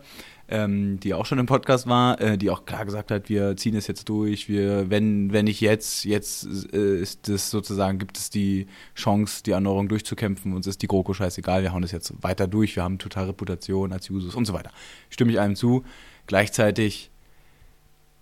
[0.49, 3.77] ähm, die auch schon im Podcast war, äh, die auch klar gesagt hat, wir ziehen
[3.77, 8.31] es jetzt durch, wir, wenn, wenn nicht jetzt, jetzt äh, ist es sozusagen, gibt es
[8.31, 12.47] die Chance, die Erneuerung durchzukämpfen, uns ist die GroKo scheißegal, wir hauen das jetzt weiter
[12.47, 14.71] durch, wir haben total Reputation als Jusos und so weiter.
[15.11, 15.85] Stimme ich einem zu.
[16.27, 17.11] Gleichzeitig,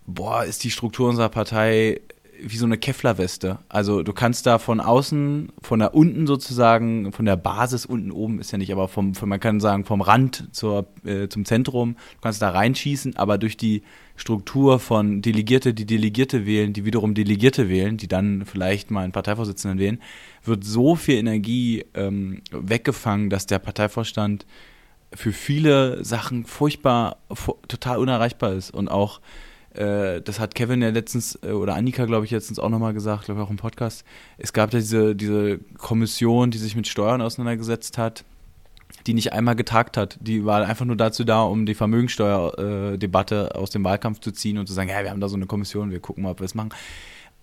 [0.06, 2.00] boah, ist die Struktur unserer Partei
[2.42, 3.58] wie so eine Kevlar-Weste.
[3.68, 8.40] Also du kannst da von außen, von da unten sozusagen, von der Basis unten oben
[8.40, 11.94] ist ja nicht, aber vom, von, man kann sagen vom Rand zur, äh, zum Zentrum,
[11.94, 13.82] du kannst da reinschießen, aber durch die
[14.16, 19.12] Struktur von Delegierte, die Delegierte wählen, die wiederum Delegierte wählen, die dann vielleicht mal einen
[19.12, 20.00] Parteivorsitzenden wählen,
[20.44, 24.46] wird so viel Energie ähm, weggefangen, dass der Parteivorstand
[25.12, 27.16] für viele Sachen furchtbar,
[27.66, 29.20] total unerreichbar ist und auch
[29.74, 33.26] äh, das hat Kevin ja letztens, äh, oder Annika, glaube ich, letztens auch nochmal gesagt,
[33.26, 34.04] glaube ich auch im Podcast.
[34.38, 38.24] Es gab ja diese, diese Kommission, die sich mit Steuern auseinandergesetzt hat,
[39.06, 40.18] die nicht einmal getagt hat.
[40.20, 44.58] Die war einfach nur dazu da, um die Vermögensteuerdebatte äh, aus dem Wahlkampf zu ziehen
[44.58, 46.46] und zu sagen, ja, wir haben da so eine Kommission, wir gucken mal, ob wir
[46.46, 46.70] es machen.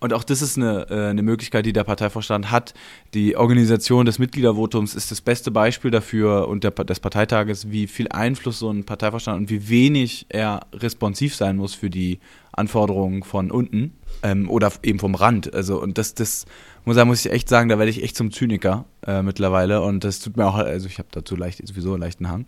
[0.00, 2.74] Und auch das ist eine, äh, eine Möglichkeit, die der Parteivorstand hat.
[3.14, 8.08] Die Organisation des Mitgliedervotums ist das beste Beispiel dafür und der, des Parteitages, wie viel
[8.08, 12.20] Einfluss so ein Parteivorstand und wie wenig er responsiv sein muss für die
[12.52, 15.52] Anforderungen von unten ähm, oder eben vom Rand.
[15.52, 16.46] Also und das, das
[16.84, 20.20] muss, muss ich echt sagen, da werde ich echt zum Zyniker äh, mittlerweile und das
[20.20, 22.46] tut mir auch, also ich habe dazu leicht sowieso einen leichten Hang.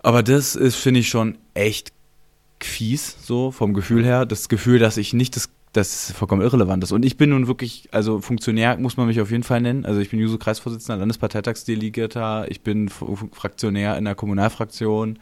[0.00, 1.92] Aber das ist, finde ich, schon echt
[2.60, 4.26] fies, so vom Gefühl her.
[4.26, 6.92] Das Gefühl, dass ich nicht das das vollkommen irrelevant ist.
[6.92, 9.86] Und ich bin nun wirklich, also Funktionär muss man mich auf jeden Fall nennen.
[9.86, 15.18] Also ich bin Juso-Kreisvorsitzender, Landesparteitagsdelegierter, ich bin Fraktionär in der Kommunalfraktion.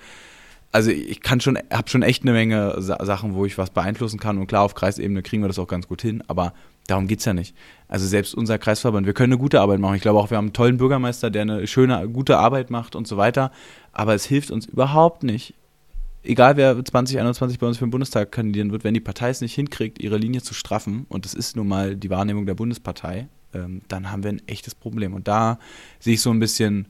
[0.73, 4.39] Also ich kann schon, habe schon echt eine Menge Sachen, wo ich was beeinflussen kann.
[4.39, 6.53] Und klar, auf Kreisebene kriegen wir das auch ganz gut hin, aber
[6.89, 7.55] darum geht's ja nicht.
[7.87, 9.97] Also selbst unser Kreisverband, wir können eine gute Arbeit machen.
[9.97, 13.07] Ich glaube auch, wir haben einen tollen Bürgermeister, der eine schöne, gute Arbeit macht und
[13.07, 13.53] so weiter.
[13.93, 15.55] Aber es hilft uns überhaupt nicht,
[16.23, 19.55] egal wer 2021 bei uns für den Bundestag kandidieren wird, wenn die Partei es nicht
[19.55, 23.83] hinkriegt, ihre Linie zu straffen, und das ist nun mal die Wahrnehmung der Bundespartei, ähm,
[23.89, 25.15] dann haben wir ein echtes Problem.
[25.15, 25.59] Und da
[25.99, 26.87] sehe ich so ein bisschen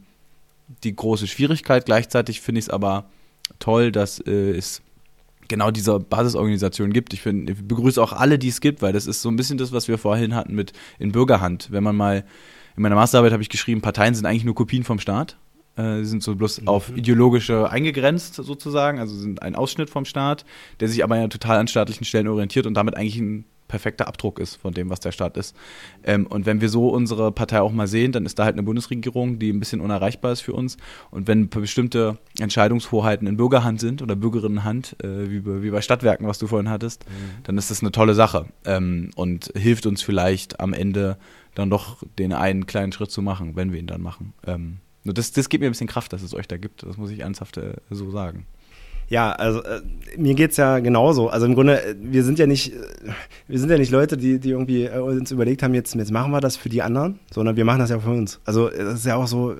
[0.84, 1.86] die große Schwierigkeit.
[1.86, 3.06] Gleichzeitig finde ich es aber
[3.58, 4.82] toll, dass äh, es
[5.48, 7.12] genau diese Basisorganisation gibt.
[7.12, 9.58] Ich, find, ich begrüße auch alle, die es gibt, weil das ist so ein bisschen
[9.58, 11.68] das, was wir vorhin hatten mit in Bürgerhand.
[11.72, 12.24] Wenn man mal
[12.76, 15.36] in meiner Masterarbeit habe ich geschrieben, Parteien sind eigentlich nur Kopien vom Staat.
[15.80, 16.68] Äh, sind so bloß mhm.
[16.68, 20.44] auf ideologische eingegrenzt sozusagen, also sind ein Ausschnitt vom Staat,
[20.80, 24.40] der sich aber ja total an staatlichen Stellen orientiert und damit eigentlich ein perfekter Abdruck
[24.40, 25.54] ist von dem, was der Staat ist.
[26.02, 28.64] Ähm, und wenn wir so unsere Partei auch mal sehen, dann ist da halt eine
[28.64, 30.76] Bundesregierung, die ein bisschen unerreichbar ist für uns.
[31.12, 36.40] Und wenn bestimmte Entscheidungshoheiten in Bürgerhand sind oder Bürgerinnenhand, äh, wie, wie, bei Stadtwerken, was
[36.40, 37.44] du vorhin hattest, mhm.
[37.44, 41.16] dann ist das eine tolle Sache ähm, und hilft uns vielleicht am Ende
[41.54, 44.32] dann doch den einen kleinen Schritt zu machen, wenn wir ihn dann machen.
[44.46, 46.82] Ähm, nur das, das gibt mir ein bisschen Kraft, dass es euch da gibt.
[46.82, 47.58] Das muss ich ernsthaft
[47.90, 48.46] so sagen.
[49.10, 49.80] Ja, also äh,
[50.16, 51.28] mir geht's ja genauso.
[51.30, 52.76] Also im Grunde, äh, wir sind ja nicht, äh,
[53.48, 56.30] wir sind ja nicht Leute, die, die irgendwie äh, uns überlegt haben, jetzt, jetzt machen
[56.30, 58.38] wir das für die anderen, sondern wir machen das ja für uns.
[58.44, 59.56] Also äh, das ist ja auch so,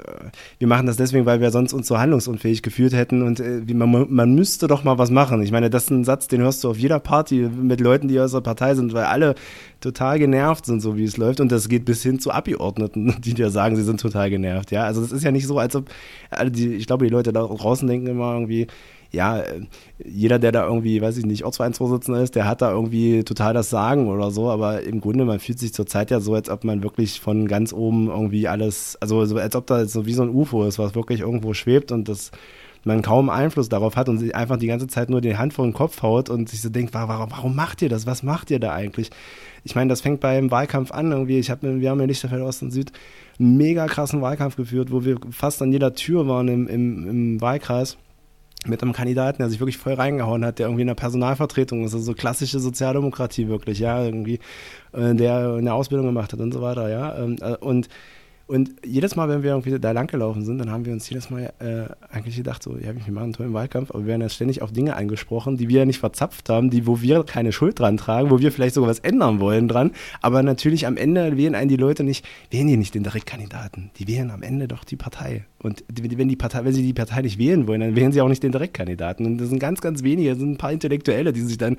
[0.61, 4.07] wir machen das deswegen, weil wir sonst uns so handlungsunfähig gefühlt hätten und äh, man,
[4.09, 5.43] man müsste doch mal was machen.
[5.43, 8.21] Ich meine, das ist ein Satz, den hörst du auf jeder Party mit Leuten, die
[8.21, 9.35] aus der Partei sind, weil alle
[9.81, 11.41] total genervt sind, so wie es läuft.
[11.41, 14.71] Und das geht bis hin zu Abgeordneten, die dir sagen, sie sind total genervt.
[14.71, 15.91] Ja, also das ist ja nicht so, als ob,
[16.31, 18.69] also die, ich glaube, die Leute da draußen denken immer irgendwie,
[19.13, 19.43] ja,
[20.05, 23.71] jeder, der da irgendwie, weiß ich nicht, Ortsvereinsvorsitzender ist, der hat da irgendwie total das
[23.71, 26.83] Sagen oder so, aber im Grunde, man fühlt sich zurzeit ja so, als ob man
[26.83, 30.31] wirklich von ganz oben irgendwie alles, also so, als ob da so wie so ein
[30.31, 32.31] UFO ist, was wirklich irgendwo schwebt und das
[32.85, 35.67] man kaum Einfluss darauf hat und sich einfach die ganze Zeit nur die Hand vor
[35.67, 38.07] den Kopf haut und sich so denkt, warum, warum macht ihr das?
[38.07, 39.11] Was macht ihr da eigentlich?
[39.65, 41.39] Ich meine, das fängt beim Wahlkampf an irgendwie.
[41.39, 42.93] Ich hab, wir haben in Lichterfeld Ost und Süd
[43.39, 47.41] einen mega krassen Wahlkampf geführt, wo wir fast an jeder Tür waren im, im, im
[47.41, 47.99] Wahlkreis
[48.67, 51.95] mit einem Kandidaten, der sich wirklich voll reingehauen hat, der irgendwie in der Personalvertretung ist,
[51.95, 54.39] also so klassische Sozialdemokratie wirklich, ja, irgendwie,
[54.93, 57.19] äh, der eine Ausbildung gemacht hat und so weiter, ja.
[57.19, 57.89] Ähm, äh, und
[58.51, 61.53] und jedes Mal, wenn wir irgendwie da langgelaufen sind, dann haben wir uns jedes Mal
[61.61, 64.61] äh, eigentlich gedacht, so, ja, wir machen einen tollen Wahlkampf, aber wir werden ja ständig
[64.61, 67.97] auf Dinge angesprochen, die wir ja nicht verzapft haben, die, wo wir keine Schuld dran
[67.97, 69.93] tragen, wo wir vielleicht sogar was ändern wollen dran.
[70.21, 73.93] Aber natürlich am Ende wählen einen die Leute nicht, wählen die nicht den Direktkandidaten.
[73.99, 75.45] Die wählen am Ende doch die Partei.
[75.63, 78.29] Und wenn die Partei, wenn sie die Partei nicht wählen wollen, dann wählen sie auch
[78.29, 79.27] nicht den Direktkandidaten.
[79.27, 81.77] Und das sind ganz, ganz wenige, das sind ein paar Intellektuelle, die sich dann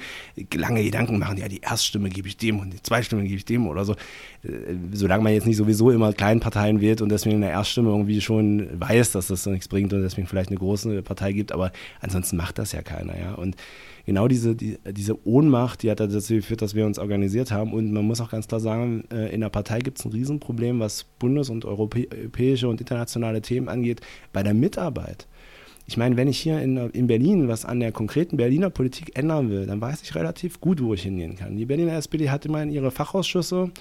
[0.54, 3.68] lange Gedanken machen, ja, die Erststimme gebe ich dem und die Zweitstimme gebe ich dem
[3.68, 3.94] oder so.
[4.44, 7.90] Äh, solange man jetzt nicht sowieso immer kleinen Parteien wählt und deswegen in der Erststimme
[7.90, 11.72] irgendwie schon weiß, dass das nichts bringt und deswegen vielleicht eine große Partei gibt, aber
[12.00, 13.34] ansonsten macht das ja keiner, ja.
[13.34, 13.56] Und
[14.06, 17.74] genau diese, die, diese Ohnmacht, die hat dazu geführt, dass wir uns organisiert haben.
[17.74, 20.80] Und man muss auch ganz klar sagen, äh, in der Partei gibt es ein Riesenproblem,
[20.80, 24.02] was bundes- und europäische und internationale Themen angeht,
[24.34, 25.28] bei der Mitarbeit.
[25.88, 29.50] Ich meine, wenn ich hier in, in Berlin was an der konkreten Berliner Politik ändern
[29.50, 31.58] will, dann weiß ich relativ gut, wo ich hingehen kann.
[31.58, 33.72] Die Berliner SPD hat immerhin ihre Fachausschüsse,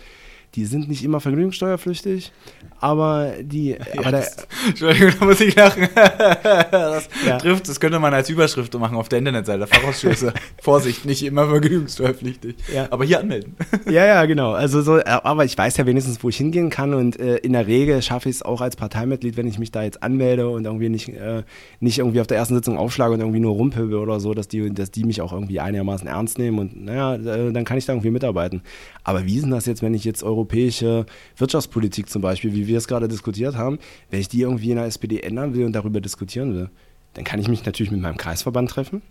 [0.57, 2.33] die sind nicht immer vergnügungssteuerpflichtig,
[2.81, 3.77] aber die.
[3.97, 4.37] Aber ja, das,
[4.67, 5.89] Entschuldigung, da muss ich lachen.
[5.95, 7.39] das Ja.
[7.39, 9.67] trifft, das könnte man als Überschrift machen auf der Internetseite.
[9.67, 10.33] Fachausschüsse.
[10.63, 12.57] Vorsicht, nicht immer vergnügungssteuerpflichtig.
[12.75, 12.89] Ja.
[12.91, 13.55] Aber hier anmelden.
[13.87, 14.53] Ja, ja, genau.
[14.53, 17.53] Also so, äh, aber ich weiß ja wenigstens, wo ich hingehen kann und äh, in
[17.53, 20.65] der Regel schaffe ich es auch als Parteimitglied, wenn ich mich da jetzt anmelde und
[20.65, 21.43] irgendwie nicht, äh,
[21.81, 24.73] nicht irgendwie auf der ersten Sitzung aufschlage und irgendwie nur rumpöbel oder so, dass die,
[24.73, 27.93] dass die mich auch irgendwie einigermaßen ernst nehmen und naja, äh, dann kann ich da
[27.93, 28.63] irgendwie mitarbeiten.
[29.05, 32.79] Aber wie ist denn das jetzt, wenn ich jetzt europäische Wirtschaftspolitik zum Beispiel, wie wir
[32.79, 33.79] es gerade diskutiert haben,
[34.11, 36.71] wenn ich die irgendwie in der SPD ändern will und darüber diskutieren will,
[37.15, 39.03] dann kann ich mich natürlich mit meinem Kreisverband treffen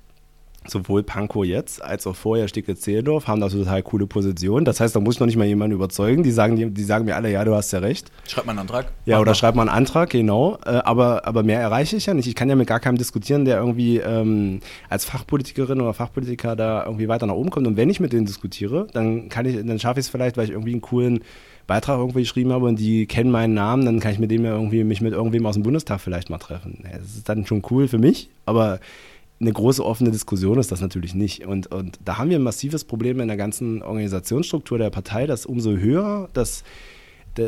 [0.69, 4.65] sowohl Pankow jetzt als auch vorher Steglitz-Zehlendorf haben da total coole Positionen.
[4.65, 6.23] Das heißt, da muss ich noch nicht mal jemanden überzeugen.
[6.23, 8.12] Die sagen, die, die sagen mir alle, ja, du hast ja recht.
[8.27, 8.91] Schreibt mal einen Antrag.
[9.05, 10.58] Ja, oder schreib mal einen Antrag, genau.
[10.65, 12.27] Äh, aber, aber mehr erreiche ich ja nicht.
[12.27, 16.86] Ich kann ja mit gar keinem diskutieren, der irgendwie ähm, als Fachpolitikerin oder Fachpolitiker da
[16.86, 17.67] irgendwie weiter nach oben kommt.
[17.67, 20.45] Und wenn ich mit denen diskutiere, dann kann ich, dann schaffe ich es vielleicht, weil
[20.45, 21.21] ich irgendwie einen coolen
[21.69, 24.51] Beitrag irgendwie geschrieben habe und die kennen meinen Namen, dann kann ich mit dem ja
[24.51, 26.84] irgendwie mich mit irgendwem aus dem Bundestag vielleicht mal treffen.
[26.84, 28.79] Das ist dann schon cool für mich, aber
[29.39, 31.45] eine große offene Diskussion ist das natürlich nicht.
[31.45, 35.45] Und, und da haben wir ein massives Problem in der ganzen Organisationsstruktur der Partei, dass
[35.45, 36.63] umso höher das,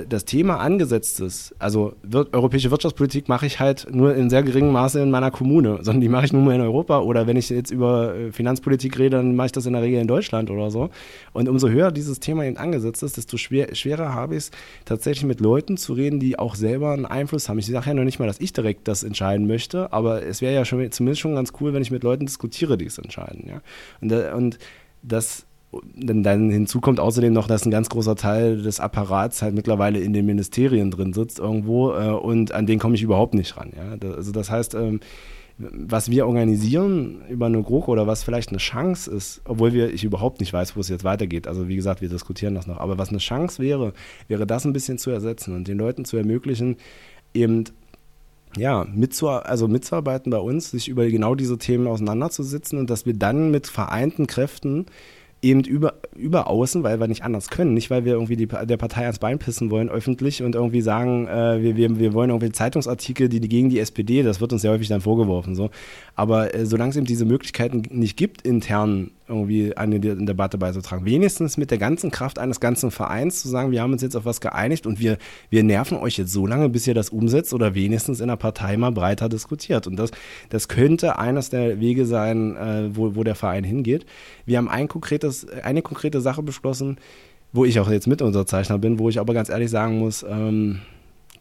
[0.08, 1.54] das Thema angesetzt ist.
[1.60, 5.80] Also wir, europäische Wirtschaftspolitik mache ich halt nur in sehr geringem Maße in meiner Kommune,
[5.82, 7.00] sondern die mache ich nur mal in Europa.
[7.00, 10.02] Oder wenn ich jetzt über äh, Finanzpolitik rede, dann mache ich das in der Regel
[10.02, 10.90] in Deutschland oder so.
[11.34, 14.52] Und umso höher dieses Thema eben angesetzt ist, desto schwer, schwerer habe ich es,
[14.86, 17.60] tatsächlich mit Leuten zu reden, die auch selber einen Einfluss haben.
[17.60, 20.54] Ich sage ja noch nicht mal, dass ich direkt das entscheiden möchte, aber es wäre
[20.54, 23.46] ja schon, zumindest schon ganz cool, wenn ich mit Leuten diskutiere, die es entscheiden.
[23.48, 23.62] Ja?
[24.02, 24.58] Und, da- und
[25.04, 25.46] das
[25.96, 30.00] dann, dann hinzu kommt außerdem noch, dass ein ganz großer Teil des Apparats halt mittlerweile
[30.00, 33.72] in den Ministerien drin sitzt irgendwo äh, und an den komme ich überhaupt nicht ran.
[33.76, 33.96] Ja?
[33.98, 35.00] Da, also das heißt, ähm,
[35.58, 40.04] was wir organisieren über eine GroKo oder was vielleicht eine Chance ist, obwohl wir, ich
[40.04, 41.48] überhaupt nicht weiß, wo es jetzt weitergeht.
[41.48, 42.78] Also wie gesagt, wir diskutieren das noch.
[42.78, 43.94] Aber was eine Chance wäre,
[44.28, 46.78] wäre das ein bisschen zu ersetzen und den Leuten zu ermöglichen,
[47.34, 47.66] eben
[48.58, 53.14] ja, mitzu also mitzuarbeiten bei uns, sich über genau diese Themen auseinanderzusetzen und dass wir
[53.14, 54.88] dann mit vereinten Kräften
[55.42, 58.78] eben über, über außen, weil wir nicht anders können, nicht weil wir irgendwie die, der
[58.78, 62.52] Partei ans Bein pissen wollen öffentlich und irgendwie sagen, äh, wir, wir, wir wollen irgendwie
[62.52, 65.70] Zeitungsartikel, die, die gegen die SPD, das wird uns ja häufig dann vorgeworfen, so.
[66.16, 71.06] Aber äh, solange es eben diese Möglichkeiten nicht gibt, intern irgendwie eine De Debatte beizutragen,
[71.06, 74.26] wenigstens mit der ganzen Kraft eines ganzen Vereins zu sagen, wir haben uns jetzt auf
[74.26, 75.17] was geeinigt und wir,
[75.50, 78.78] wir nerven euch jetzt so lange, bis ihr das umsetzt oder wenigstens in der Partei
[78.78, 79.88] mal breiter diskutiert.
[79.88, 80.12] Und das,
[80.50, 84.06] das könnte eines der Wege sein, äh, wo, wo der Verein hingeht.
[84.46, 86.98] Wir haben ein konkretes, eine konkrete Sache beschlossen,
[87.54, 90.80] wo ich auch jetzt Mitunterzeichner bin, wo ich aber ganz ehrlich sagen muss, ähm,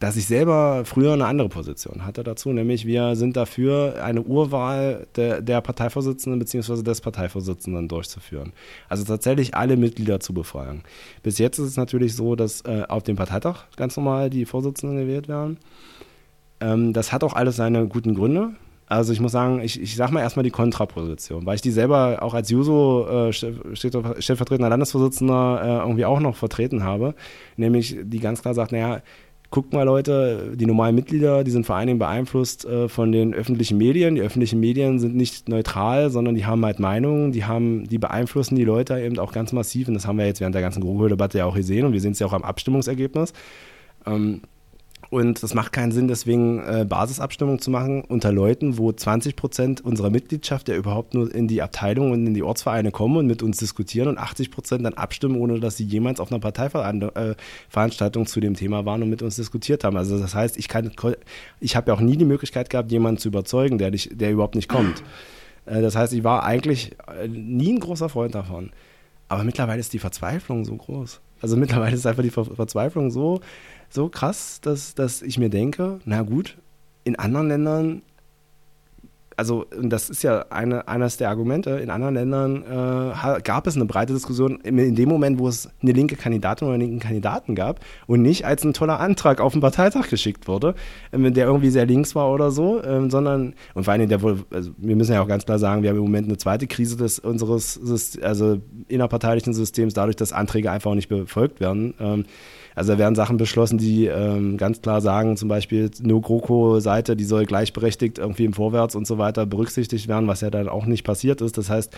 [0.01, 5.05] dass ich selber früher eine andere Position hatte dazu, nämlich wir sind dafür, eine Urwahl
[5.15, 6.81] der, der Parteivorsitzenden bzw.
[6.81, 8.51] des Parteivorsitzenden durchzuführen.
[8.89, 10.81] Also tatsächlich alle Mitglieder zu befragen.
[11.21, 14.97] Bis jetzt ist es natürlich so, dass äh, auf dem Parteitag ganz normal die Vorsitzenden
[14.97, 15.59] gewählt werden.
[16.61, 18.55] Ähm, das hat auch alles seine guten Gründe.
[18.87, 22.23] Also ich muss sagen, ich, ich sage mal erstmal die Kontraposition, weil ich die selber
[22.23, 27.13] auch als Juso äh, stellvertretender Landesvorsitzender äh, irgendwie auch noch vertreten habe.
[27.55, 29.01] Nämlich die ganz klar sagt, naja,
[29.51, 33.33] guckt mal Leute, die normalen Mitglieder, die sind vor allen Dingen beeinflusst äh, von den
[33.33, 34.15] öffentlichen Medien.
[34.15, 38.55] Die öffentlichen Medien sind nicht neutral, sondern die haben halt Meinungen, die haben, die beeinflussen
[38.55, 39.89] die Leute eben auch ganz massiv.
[39.89, 42.13] Und das haben wir jetzt während der ganzen GroKo-Debatte ja auch gesehen und wir sehen
[42.13, 43.33] es ja auch am Abstimmungsergebnis.
[44.05, 44.41] Ähm,
[45.11, 49.81] und es macht keinen Sinn, deswegen äh, Basisabstimmung zu machen unter Leuten, wo 20 Prozent
[49.81, 53.43] unserer Mitgliedschaft ja überhaupt nur in die Abteilung und in die Ortsvereine kommen und mit
[53.43, 58.25] uns diskutieren und 80 Prozent dann abstimmen, ohne dass sie jemals auf einer Parteiveranstaltung äh,
[58.25, 59.97] zu dem Thema waren und mit uns diskutiert haben.
[59.97, 60.89] Also das heißt, ich kann,
[61.59, 64.55] ich habe ja auch nie die Möglichkeit gehabt, jemanden zu überzeugen, der, nicht, der überhaupt
[64.55, 65.03] nicht kommt.
[65.65, 68.71] Äh, das heißt, ich war eigentlich äh, nie ein großer Freund davon.
[69.27, 71.19] Aber mittlerweile ist die Verzweiflung so groß.
[71.41, 73.41] Also mittlerweile ist einfach die Ver Verzweiflung so,
[73.93, 76.57] so krass, dass, dass ich mir denke, na gut,
[77.03, 78.01] in anderen Ländern,
[79.37, 83.75] also und das ist ja eine, eines der Argumente, in anderen Ländern äh, gab es
[83.75, 87.55] eine breite Diskussion in, dem Moment, wo es eine linke Kandidatin oder einen linken Kandidaten
[87.55, 90.75] gab und nicht als ein toller Antrag auf den Parteitag geschickt wurde,
[91.11, 94.43] äh, der irgendwie sehr links war oder so, äh, sondern, und vor allem, der wohl,
[94.51, 96.97] also wir müssen ja auch ganz klar sagen, wir haben im Moment eine zweite Krise
[96.97, 97.79] des unseres
[98.21, 101.93] also innerparteilichen Systems, dadurch, dass Anträge einfach auch nicht befolgt werden.
[101.99, 102.25] Ähm,
[102.75, 107.25] also da werden Sachen beschlossen, die ähm, ganz klar sagen, zum Beispiel No GroKo-Seite, die
[107.25, 111.03] soll gleichberechtigt irgendwie im Vorwärts und so weiter berücksichtigt werden, was ja dann auch nicht
[111.03, 111.57] passiert ist.
[111.57, 111.95] Das heißt,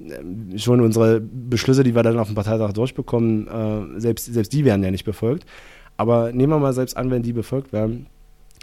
[0.00, 4.64] ähm, schon unsere Beschlüsse, die wir dann auf dem Parteitag durchbekommen, äh, selbst, selbst die
[4.64, 5.46] werden ja nicht befolgt.
[5.96, 8.06] Aber nehmen wir mal selbst an, wenn die befolgt werden,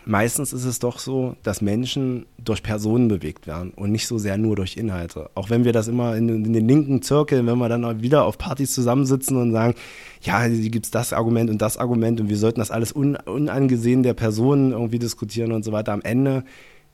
[0.06, 4.38] meistens ist es doch so, dass Menschen durch Personen bewegt werden und nicht so sehr
[4.38, 5.30] nur durch Inhalte.
[5.36, 8.38] Auch wenn wir das immer in, in den linken Zirkeln, wenn wir dann wieder auf
[8.38, 9.76] Partys zusammensitzen und sagen,
[10.22, 13.16] ja, hier gibt es das Argument und das Argument und wir sollten das alles un,
[13.16, 15.94] unangesehen der Personen irgendwie diskutieren und so weiter.
[15.94, 16.44] Am Ende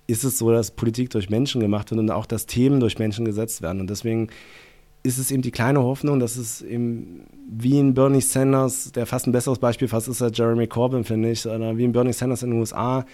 [0.08, 3.26] ist es so, dass Politik durch Menschen gemacht wird und auch, dass Themen durch Menschen
[3.26, 3.80] gesetzt werden.
[3.80, 4.30] Und deswegen
[5.04, 9.28] ist es eben die kleine Hoffnung, dass es eben wie in Bernie Sanders, der fast
[9.28, 12.44] ein besseres Beispiel fast ist als Jeremy Corbyn, finde ich, oder wie in Bernie Sanders
[12.44, 13.06] in den USA,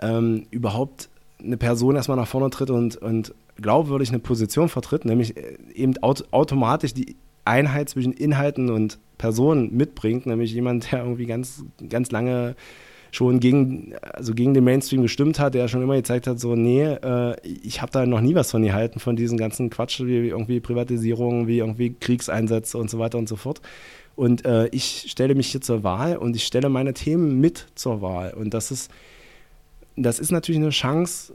[0.00, 1.08] ähm, überhaupt
[1.42, 5.96] eine Person erstmal nach vorne tritt und, und glaubwürdig eine Position vertritt, nämlich äh, eben
[6.02, 12.10] aut automatisch die Einheit zwischen Inhalten und Personen mitbringt, nämlich jemand, der irgendwie ganz, ganz
[12.12, 12.54] lange
[13.12, 16.82] schon gegen, also gegen den Mainstream gestimmt hat, der schon immer gezeigt hat, so, nee,
[16.82, 20.60] äh, ich habe da noch nie was von gehalten, von diesen ganzen Quatsch, wie irgendwie
[20.60, 23.60] Privatisierung, wie irgendwie Kriegseinsätze und so weiter und so fort.
[24.16, 28.00] Und äh, ich stelle mich hier zur Wahl und ich stelle meine Themen mit zur
[28.00, 28.32] Wahl.
[28.32, 28.90] Und das ist,
[29.94, 31.34] das ist natürlich eine Chance,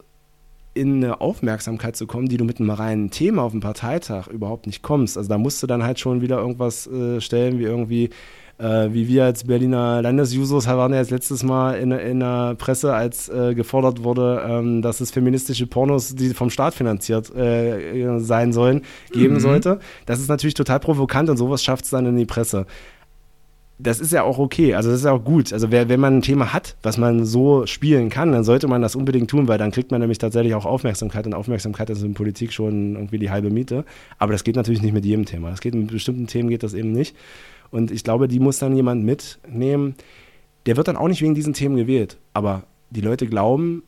[0.74, 4.68] in eine Aufmerksamkeit zu kommen, die du mit einem reinen Thema auf dem Parteitag überhaupt
[4.68, 5.18] nicht kommst.
[5.18, 8.10] Also da musst du dann halt schon wieder irgendwas äh, stellen, wie irgendwie
[8.58, 12.94] äh, wie wir als Berliner Landesjusos waren ja jetzt letztes Mal in, in der Presse,
[12.94, 18.54] als äh, gefordert wurde, ähm, dass es feministische Pornos, die vom Staat finanziert äh, sein
[18.54, 19.40] sollen, geben mhm.
[19.40, 19.80] sollte.
[20.06, 22.66] Das ist natürlich total provokant und sowas schafft es dann in die Presse
[23.80, 25.54] das ist ja auch okay, also das ist ja auch gut.
[25.54, 28.82] Also wer, wenn man ein Thema hat, was man so spielen kann, dann sollte man
[28.82, 32.16] das unbedingt tun, weil dann kriegt man nämlich tatsächlich auch Aufmerksamkeit und Aufmerksamkeit ist in
[32.16, 33.86] Politik schon irgendwie die halbe Miete.
[34.18, 35.52] Aber das geht natürlich nicht mit jedem Thema.
[35.52, 37.16] Das geht mit bestimmten Themen geht das eben nicht.
[37.72, 39.96] Und ich glaube, die muss dann jemand mitnehmen.
[40.66, 42.18] Der wird dann auch nicht wegen diesen Themen gewählt.
[42.34, 43.84] Aber die Leute glauben,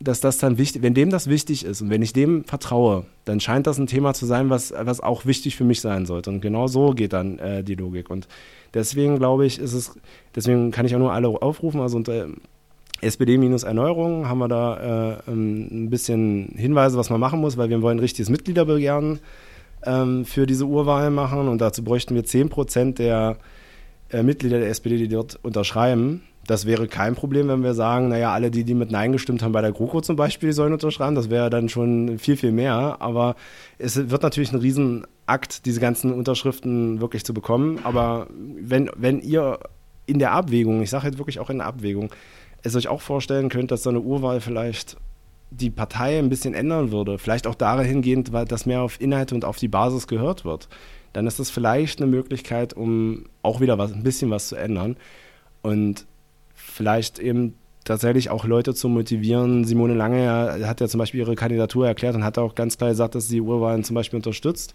[0.00, 3.40] dass das dann wichtig, wenn dem das wichtig ist und wenn ich dem vertraue, dann
[3.40, 6.30] scheint das ein Thema zu sein, was, was auch wichtig für mich sein sollte.
[6.30, 8.10] Und genau so geht dann äh, die Logik.
[8.10, 8.28] Und
[8.74, 9.98] deswegen glaube ich, ist es,
[10.34, 12.26] deswegen kann ich auch nur alle aufrufen, also unter
[13.00, 17.98] SPD-Erneuerung haben wir da äh, ein bisschen Hinweise, was man machen muss, weil wir wollen
[17.98, 19.20] ein richtiges Mitgliederbegehren
[19.86, 23.36] ähm, für diese Urwahl machen und dazu bräuchten wir 10% der
[24.10, 26.22] äh, Mitglieder der SPD, die dort unterschreiben.
[26.46, 29.52] Das wäre kein Problem, wenn wir sagen, naja, alle, die, die mit Nein gestimmt haben
[29.52, 31.14] bei der GroKo zum Beispiel, sollen unterschreiben.
[31.14, 32.96] Das wäre dann schon viel, viel mehr.
[33.00, 33.34] Aber
[33.78, 37.80] es wird natürlich ein Riesenakt, diese ganzen Unterschriften wirklich zu bekommen.
[37.84, 38.26] Aber
[38.60, 39.58] wenn, wenn ihr
[40.04, 42.10] in der Abwägung, ich sage jetzt wirklich auch in der Abwägung,
[42.62, 44.98] es euch auch vorstellen könnt, dass so eine Urwahl vielleicht
[45.56, 49.44] die Partei ein bisschen ändern würde, vielleicht auch dahingehend, weil das mehr auf Inhalte und
[49.44, 50.68] auf die Basis gehört wird,
[51.12, 54.96] dann ist das vielleicht eine Möglichkeit, um auch wieder was, ein bisschen was zu ändern
[55.62, 56.06] und
[56.54, 59.64] vielleicht eben tatsächlich auch Leute zu motivieren.
[59.64, 63.14] Simone Lange hat ja zum Beispiel ihre Kandidatur erklärt und hat auch ganz klar gesagt,
[63.14, 64.74] dass sie Urwahlen zum Beispiel unterstützt.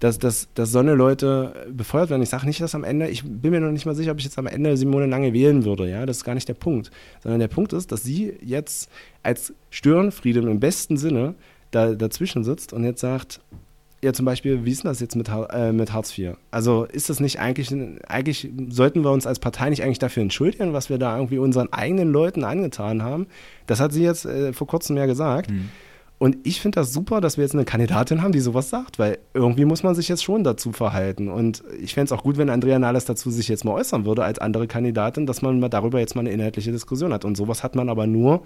[0.00, 2.22] Dass, dass, dass so eine Leute befeuert werden.
[2.22, 4.24] Ich sage nicht, dass am Ende, ich bin mir noch nicht mal sicher, ob ich
[4.24, 6.90] jetzt am Ende Simone Lange wählen würde, ja, das ist gar nicht der Punkt,
[7.22, 8.90] sondern der Punkt ist, dass sie jetzt
[9.22, 11.34] als Störenfrieden im besten Sinne
[11.70, 13.40] da, dazwischen sitzt und jetzt sagt,
[14.02, 16.36] ja, zum Beispiel, wie ist denn das jetzt mit, äh, mit Hartz IV?
[16.50, 17.74] Also ist das nicht eigentlich,
[18.06, 21.72] eigentlich sollten wir uns als Partei nicht eigentlich dafür entschuldigen, was wir da irgendwie unseren
[21.72, 23.26] eigenen Leuten angetan haben?
[23.66, 25.50] Das hat sie jetzt äh, vor kurzem ja gesagt.
[25.50, 25.70] Mhm.
[26.18, 29.18] Und ich finde das super, dass wir jetzt eine Kandidatin haben, die sowas sagt, weil
[29.34, 31.28] irgendwie muss man sich jetzt schon dazu verhalten.
[31.28, 34.24] Und ich fände es auch gut, wenn Andrea Nahles dazu sich jetzt mal äußern würde
[34.24, 37.26] als andere Kandidatin, dass man mal darüber jetzt mal eine inhaltliche Diskussion hat.
[37.26, 38.44] Und sowas hat man aber nur,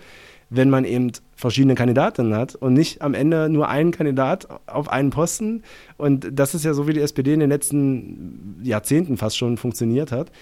[0.48, 5.10] wenn man eben verschiedene Kandidatinnen hat und nicht am Ende nur einen Kandidat auf einen
[5.10, 5.62] Posten.
[5.96, 10.10] Und das ist ja so, wie die SPD in den letzten Jahrzehnten fast schon funktioniert
[10.10, 10.32] hat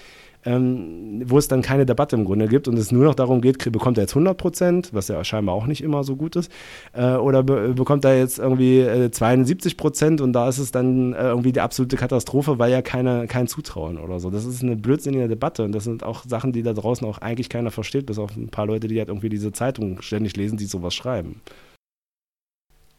[0.49, 3.59] ähm, wo es dann keine Debatte im Grunde gibt und es nur noch darum geht,
[3.71, 6.51] bekommt er jetzt 100 Prozent, was ja scheinbar auch nicht immer so gut ist,
[6.95, 11.13] äh, oder be bekommt er jetzt irgendwie äh, 72 Prozent und da ist es dann
[11.13, 14.31] äh, irgendwie die absolute Katastrophe, weil ja keine, kein Zutrauen oder so.
[14.31, 17.51] Das ist eine blödsinnige Debatte und das sind auch Sachen, die da draußen auch eigentlich
[17.51, 20.65] keiner versteht, bis auf ein paar Leute, die halt irgendwie diese Zeitung ständig lesen, die
[20.65, 21.43] sowas schreiben.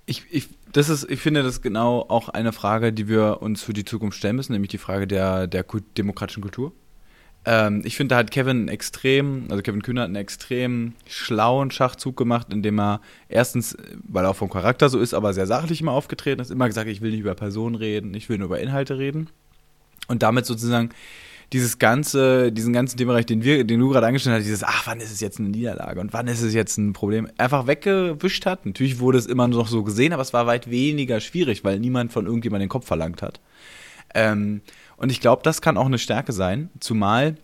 [0.06, 3.74] Ich, ich, das ist, ich finde, das genau auch eine Frage, die wir uns für
[3.74, 5.66] die Zukunft stellen müssen, nämlich die Frage der, der
[5.98, 6.74] demokratischen Kultur.
[7.46, 12.18] Ähm, ich finde, da hat Kevin extrem, also Kevin Kühner hat einen extrem schlauen Schachzug
[12.18, 13.78] gemacht, indem er erstens,
[14.08, 16.90] weil er auch vom Charakter so ist, aber sehr sachlich immer aufgetreten ist, immer gesagt,
[16.90, 19.30] ich will nicht über Personen reden, ich will nur über Inhalte reden.
[20.08, 20.90] Und damit sozusagen
[21.54, 25.00] dieses ganze, diesen ganzen Themenbereich, den wir, den du gerade angestellt hast, dieses, ach, wann
[25.00, 28.66] ist es jetzt eine Niederlage und wann ist es jetzt ein Problem, einfach weggewischt hat.
[28.66, 32.12] Natürlich wurde es immer noch so gesehen, aber es war weit weniger schwierig, weil niemand
[32.12, 33.40] von irgendjemandem den Kopf verlangt hat.
[34.14, 34.62] Ähm,
[35.00, 37.36] und ich glaube, das kann auch eine Stärke sein, zumal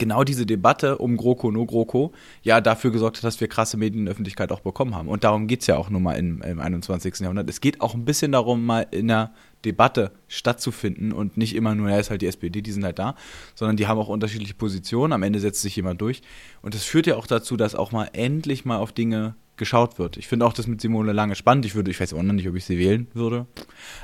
[0.00, 4.50] genau diese Debatte um GroKo, no GroKo, ja dafür gesorgt hat, dass wir krasse Medienöffentlichkeit
[4.50, 5.08] auch bekommen haben.
[5.08, 7.20] Und darum geht es ja auch nun mal im, im 21.
[7.20, 7.48] Jahrhundert.
[7.48, 9.32] Es geht auch ein bisschen darum, mal in der
[9.64, 13.14] Debatte stattzufinden und nicht immer nur, ja, ist halt die SPD, die sind halt da,
[13.54, 15.12] sondern die haben auch unterschiedliche Positionen.
[15.12, 16.22] Am Ende setzt sich jemand durch.
[16.62, 20.16] Und das führt ja auch dazu, dass auch mal endlich mal auf Dinge geschaut wird.
[20.16, 21.64] Ich finde auch das mit Simone Lange spannend.
[21.64, 23.46] Ich würde, ich weiß auch noch nicht, ob ich sie wählen würde.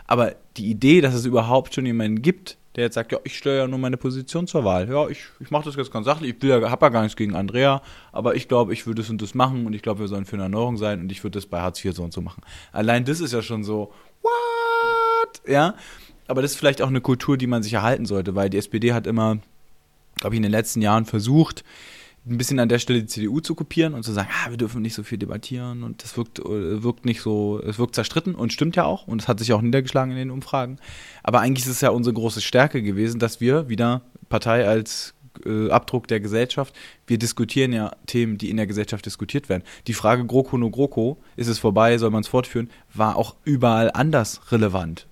[0.06, 3.56] Aber die Idee, dass es überhaupt schon jemanden gibt, der jetzt sagt, ja, ich stelle
[3.56, 4.88] ja nur meine Position zur Wahl.
[4.88, 6.36] Ja, ich, ich mache das jetzt ganz sachlich.
[6.36, 7.82] Ich ja, habe ja gar nichts gegen Andrea,
[8.12, 10.36] aber ich glaube, ich würde das und das machen und ich glaube, wir sollen für
[10.36, 12.42] eine Erneuerung sein und ich würde das bei Hartz IV so und so machen.
[12.72, 13.92] Allein das ist ja schon so,
[14.22, 15.42] what?
[15.48, 15.74] Ja,
[16.28, 18.92] aber das ist vielleicht auch eine Kultur, die man sich erhalten sollte, weil die SPD
[18.92, 19.38] hat immer,
[20.16, 21.64] glaube ich, in den letzten Jahren versucht,
[22.28, 24.82] ein bisschen an der Stelle die CDU zu kopieren und zu sagen, ah, wir dürfen
[24.82, 28.52] nicht so viel debattieren und das wirkt, äh, wirkt nicht so, es wirkt zerstritten und
[28.52, 30.78] stimmt ja auch und es hat sich auch niedergeschlagen in den Umfragen.
[31.22, 35.14] Aber eigentlich ist es ja unsere große Stärke gewesen, dass wir wieder Partei als
[35.44, 36.74] äh, Abdruck der Gesellschaft,
[37.06, 39.62] wir diskutieren ja Themen, die in der Gesellschaft diskutiert werden.
[39.86, 43.90] Die Frage GroKo no GroKo, ist es vorbei, soll man es fortführen, war auch überall
[43.92, 45.06] anders relevant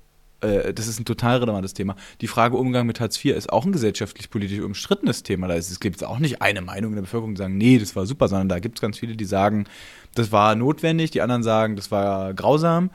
[0.45, 1.97] äh, das ist ein total relevantes Thema.
[2.21, 5.49] Die Frage Umgang mit Hartz IV ist auch ein gesellschaftlich-politisch umstrittenes Thema.
[5.49, 7.97] Da ist, es gibt auch nicht eine Meinung in der Bevölkerung, die sagen, nee, das
[7.97, 9.67] war super, sondern da gibt es ganz viele, die sagen,
[10.15, 12.91] das war notwendig, die anderen sagen, das war grausam.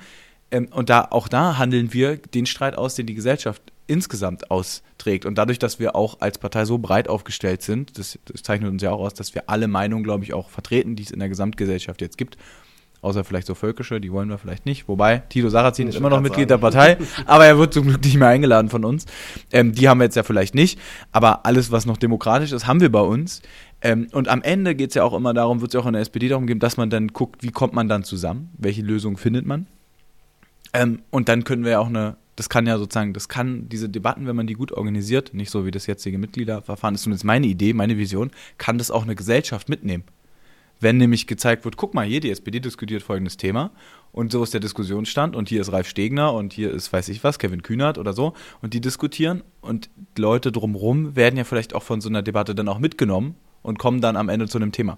[0.52, 5.26] Ähm, und da, auch da handeln wir den Streit aus, den die Gesellschaft insgesamt austrägt.
[5.26, 8.84] Und dadurch, dass wir auch als Partei so breit aufgestellt sind, das, das zeichnet uns
[8.84, 11.30] ja auch aus, dass wir alle Meinungen, glaube ich, auch vertreten, die es in der
[11.30, 12.38] Gesamtgesellschaft jetzt gibt
[13.02, 14.88] Außer vielleicht so völkische, die wollen wir vielleicht nicht.
[14.90, 16.62] Wobei, Tito Sarrazin ist immer noch Mitglied sagen.
[16.62, 19.06] der Partei, aber er wird zum Glück nicht mehr eingeladen von uns.
[19.52, 20.80] Ähm, die haben wir jetzt ja vielleicht nicht.
[21.12, 23.42] Aber alles, was noch demokratisch ist, haben wir bei uns.
[23.82, 25.94] Ähm, und am Ende geht es ja auch immer darum, wird es ja auch in
[25.94, 28.50] der SPD darum gehen, dass man dann guckt, wie kommt man dann zusammen?
[28.58, 29.68] Welche Lösung findet man?
[30.74, 33.88] Ähm, und dann können wir ja auch eine, das kann ja sozusagen, das kann diese
[33.88, 37.22] Debatten, wenn man die gut organisiert, nicht so wie das jetzige Mitgliederverfahren ist, und das
[37.22, 40.04] ist meine Idee, meine Vision, kann das auch eine Gesellschaft mitnehmen.
[40.80, 43.72] Wenn nämlich gezeigt wird, guck mal hier, die SPD diskutiert folgendes Thema
[44.12, 47.24] und so ist der Diskussionsstand und hier ist Ralf Stegner und hier ist, weiß ich
[47.24, 51.84] was, Kevin Kühnert oder so und die diskutieren und Leute drumherum werden ja vielleicht auch
[51.84, 54.98] von so einer Debatte dann auch mitgenommen und kommen dann am Ende zu einem Thema.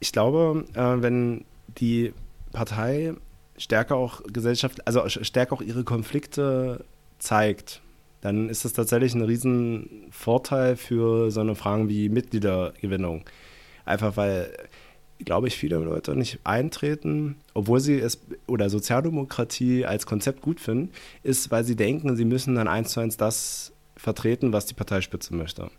[0.00, 1.44] Ich glaube, äh, wenn
[1.78, 2.12] die
[2.52, 3.14] Partei
[3.56, 6.84] stärker auch Gesellschaft, also stärker auch ihre Konflikte
[7.18, 7.80] zeigt,
[8.20, 13.24] dann ist das tatsächlich ein Riesenvorteil für so eine Fragen wie Mitgliedergewinnung.
[13.84, 14.52] Einfach weil
[15.24, 20.90] glaube ich, viele Leute nicht eintreten, obwohl sie es oder Sozialdemokratie als Konzept gut finden,
[21.22, 25.34] ist, weil sie denken, sie müssen dann eins zu eins das vertreten, was die Parteispitze
[25.34, 25.70] möchte.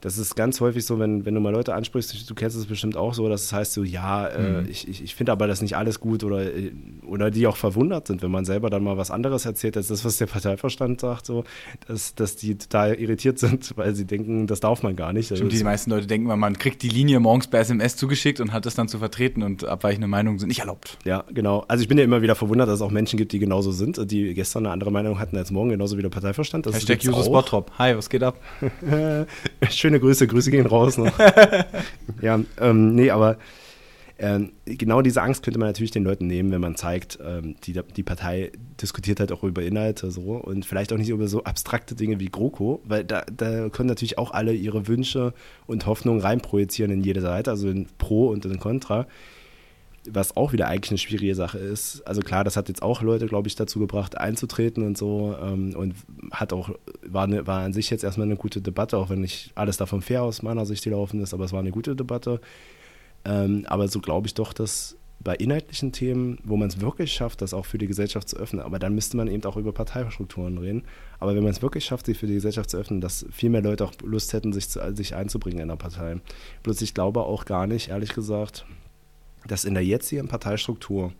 [0.00, 2.96] Das ist ganz häufig so, wenn, wenn du mal Leute ansprichst, du kennst es bestimmt
[2.96, 5.76] auch so, dass es heißt so, ja, äh, ich, ich, ich finde aber das nicht
[5.76, 6.72] alles gut oder, äh,
[7.06, 10.04] oder die auch verwundert sind, wenn man selber dann mal was anderes erzählt, als das,
[10.04, 11.44] was der Parteiverstand sagt, so,
[11.86, 15.30] dass, dass die total irritiert sind, weil sie denken, das darf man gar nicht.
[15.30, 18.52] Also Stimmt, die meisten Leute denken, man kriegt die Linie morgens per SMS zugeschickt und
[18.52, 20.98] hat das dann zu vertreten und abweichende Meinungen sind nicht erlaubt.
[21.04, 21.64] Ja, genau.
[21.68, 24.10] Also ich bin ja immer wieder verwundert, dass es auch Menschen gibt, die genauso sind,
[24.10, 26.66] die gestern eine andere Meinung hatten als morgen, genauso wie der Parteiverstand.
[26.66, 27.32] Das Hashtag auch.
[27.32, 27.72] Bottrop.
[27.78, 28.36] Hi, was geht ab?
[29.94, 31.16] Schöne Grüße, Grüße gehen raus noch.
[32.20, 33.36] ja, ähm, nee, aber
[34.18, 37.80] ähm, genau diese Angst könnte man natürlich den Leuten nehmen, wenn man zeigt, ähm, die,
[37.94, 38.50] die Partei
[38.82, 42.28] diskutiert halt auch über Inhalte so und vielleicht auch nicht über so abstrakte Dinge wie
[42.28, 45.32] GroKo, weil da, da können natürlich auch alle ihre Wünsche
[45.68, 49.06] und Hoffnungen reinprojizieren in jede Seite, also in Pro und in Contra
[50.10, 52.02] was auch wieder eigentlich eine schwierige Sache ist.
[52.06, 55.74] Also klar, das hat jetzt auch Leute, glaube ich, dazu gebracht, einzutreten und so ähm,
[55.76, 55.94] und
[56.30, 56.70] hat auch,
[57.06, 60.02] war, eine, war an sich jetzt erstmal eine gute Debatte, auch wenn nicht alles davon
[60.02, 62.40] fair aus meiner Sicht gelaufen ist, aber es war eine gute Debatte.
[63.24, 67.40] Ähm, aber so glaube ich doch, dass bei inhaltlichen Themen, wo man es wirklich schafft,
[67.40, 70.58] das auch für die Gesellschaft zu öffnen, aber dann müsste man eben auch über Parteistrukturen
[70.58, 70.84] reden.
[71.18, 73.62] Aber wenn man es wirklich schafft, sie für die Gesellschaft zu öffnen, dass viel mehr
[73.62, 76.16] Leute auch Lust hätten, sich, zu, sich einzubringen in der Partei.
[76.62, 78.66] Bloß ich glaube auch gar nicht, ehrlich gesagt,
[79.46, 81.12] dass in der jetzigen Parteistruktur,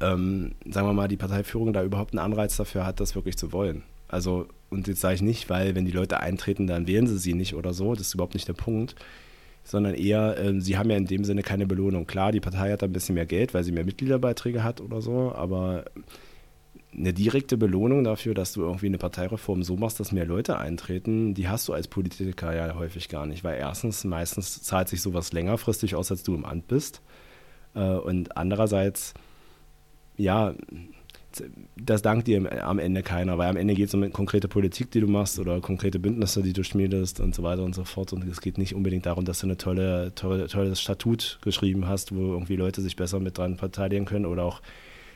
[0.00, 3.52] ähm, sagen wir mal, die Parteiführung da überhaupt einen Anreiz dafür hat, das wirklich zu
[3.52, 3.82] wollen.
[4.08, 7.34] Also, und jetzt sage ich nicht, weil wenn die Leute eintreten, dann wählen sie sie
[7.34, 8.94] nicht oder so, das ist überhaupt nicht der Punkt,
[9.64, 12.06] sondern eher, äh, sie haben ja in dem Sinne keine Belohnung.
[12.06, 15.32] Klar, die Partei hat ein bisschen mehr Geld, weil sie mehr Mitgliederbeiträge hat oder so,
[15.34, 15.84] aber
[16.94, 21.34] eine direkte Belohnung dafür, dass du irgendwie eine Parteireform so machst, dass mehr Leute eintreten,
[21.34, 25.32] die hast du als Politiker ja häufig gar nicht, weil erstens, meistens zahlt sich sowas
[25.32, 27.00] längerfristig aus, als du im Amt bist.
[27.74, 29.14] Äh, und andererseits,
[30.16, 30.54] ja,
[31.76, 35.00] das dankt dir am Ende keiner, weil am Ende geht es um konkrete Politik, die
[35.00, 38.12] du machst oder konkrete Bündnisse, die du schmiedest und so weiter und so fort.
[38.12, 42.14] Und es geht nicht unbedingt darum, dass du eine tolle, tolle, tolles Statut geschrieben hast,
[42.14, 44.60] wo irgendwie Leute sich besser mit dran verteidigen können oder auch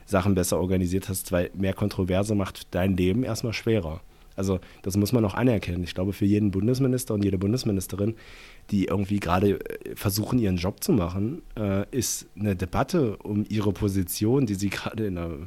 [0.07, 4.01] Sachen besser organisiert hast, weil mehr Kontroverse macht dein Leben erstmal schwerer.
[4.37, 5.83] Also das muss man auch anerkennen.
[5.83, 8.15] Ich glaube, für jeden Bundesminister und jede Bundesministerin,
[8.71, 13.73] die irgendwie gerade äh, versuchen, ihren Job zu machen, äh, ist eine Debatte um ihre
[13.73, 15.39] Position, die sie gerade in der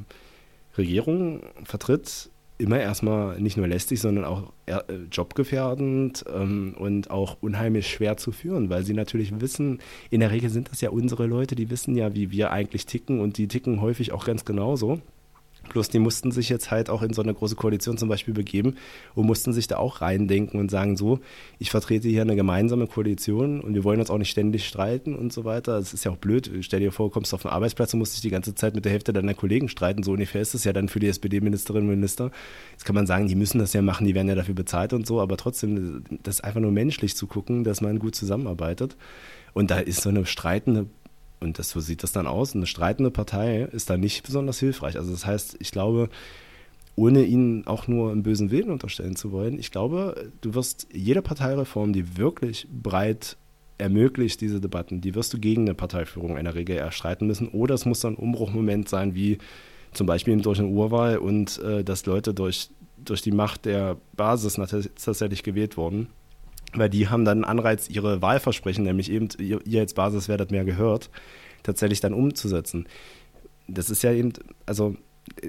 [0.77, 2.29] Regierung vertritt,
[2.59, 4.81] immer erstmal nicht nur lästig, sondern auch äh,
[5.11, 9.79] jobgefährdend ähm, und auch unheimlich schwer zu führen, weil sie natürlich wissen,
[10.09, 13.21] in der Regel sind das ja unsere Leute, die wissen ja, wie wir eigentlich ticken
[13.21, 14.99] und die ticken häufig auch ganz genauso.
[15.69, 18.75] Bloß die mussten sich jetzt halt auch in so eine große Koalition zum Beispiel begeben
[19.15, 21.19] und mussten sich da auch reindenken und sagen, so,
[21.59, 25.31] ich vertrete hier eine gemeinsame Koalition und wir wollen uns auch nicht ständig streiten und
[25.33, 25.77] so weiter.
[25.77, 26.51] Es ist ja auch blöd.
[26.61, 28.85] Stell dir vor, du kommst auf den Arbeitsplatz und musst dich die ganze Zeit mit
[28.85, 30.03] der Hälfte deiner Kollegen streiten.
[30.03, 32.31] So ungefähr ist es ja dann für die SPD-Ministerinnen und Minister.
[32.71, 35.05] Jetzt kann man sagen, die müssen das ja machen, die werden ja dafür bezahlt und
[35.05, 38.95] so, aber trotzdem, das ist einfach nur menschlich zu gucken, dass man gut zusammenarbeitet.
[39.53, 40.85] Und da ist so eine streitende
[41.39, 42.55] und das, so sieht das dann aus.
[42.55, 44.97] Eine streitende Partei ist da nicht besonders hilfreich.
[44.97, 46.09] Also das heißt, ich glaube,
[46.95, 51.21] ohne ihnen auch nur einen bösen Willen unterstellen zu wollen, ich glaube, du wirst jede
[51.21, 53.37] Parteireform, die wirklich breit
[53.77, 57.47] ermöglicht diese Debatten, die wirst du gegen eine Parteiführung in der Regel erstreiten müssen.
[57.47, 59.37] Oder es muss dann ein Umbruchmoment sein, wie
[59.93, 64.55] zum Beispiel durch eine Urwahl und äh, dass Leute durch, durch die Macht der Basis
[64.55, 66.09] tatsächlich gewählt wurden
[66.73, 70.51] weil die haben dann einen Anreiz, ihre Wahlversprechen, nämlich eben, ihr, ihr als Basis werdet
[70.51, 71.09] mehr gehört,
[71.63, 72.87] tatsächlich dann umzusetzen.
[73.67, 74.33] Das ist ja eben,
[74.65, 74.95] also,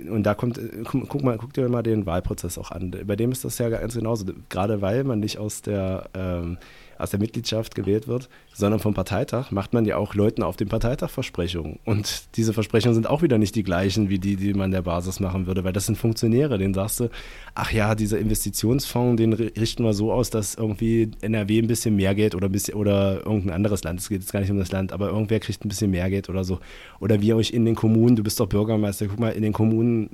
[0.08, 2.94] und da kommt, guck, mal, guck dir mal den Wahlprozess auch an.
[3.06, 4.26] Bei dem ist das ja ganz genauso.
[4.50, 6.58] Gerade weil man nicht aus der ähm,
[7.00, 10.68] aus der Mitgliedschaft gewählt wird, sondern vom Parteitag, macht man ja auch Leuten auf dem
[10.68, 11.78] Parteitag Versprechungen.
[11.84, 15.20] Und diese Versprechungen sind auch wieder nicht die gleichen wie die, die man der Basis
[15.20, 17.08] machen würde, weil das sind Funktionäre, denen sagst du,
[17.54, 22.14] ach ja, dieser Investitionsfonds, den richten wir so aus, dass irgendwie NRW ein bisschen mehr
[22.14, 24.92] Geld oder, bisschen, oder irgendein anderes Land, es geht jetzt gar nicht um das Land,
[24.92, 26.60] aber irgendwer kriegt ein bisschen mehr Geld oder so.
[26.98, 30.10] Oder wir euch in den Kommunen, du bist doch Bürgermeister, guck mal, in den Kommunen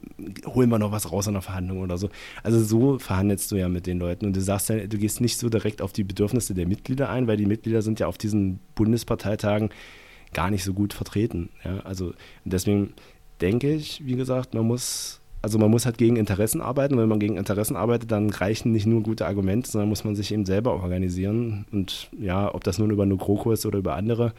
[0.47, 2.11] holen wir noch was raus an der Verhandlung oder so.
[2.43, 5.39] Also so verhandelst du ja mit den Leuten und du sagst ja, du gehst nicht
[5.39, 8.61] so direkt auf die Bedürfnisse der Mitglieder ein, weil die Mitglieder sind ja auf diesen
[8.75, 9.71] Bundesparteitagen
[10.33, 11.51] gar nicht so gut vertreten.
[11.65, 11.81] Ja?
[11.85, 12.13] Also
[12.45, 12.95] deswegen
[13.41, 16.99] denke ich, wie gesagt, man muss, also man muss halt gegen Interessen arbeiten.
[16.99, 20.33] Wenn man gegen Interessen arbeitet, dann reichen nicht nur gute Argumente, sondern muss man sich
[20.33, 21.67] eben selber organisieren.
[21.73, 24.33] Und ja, ob das nun über eine GroKo ist oder über andere,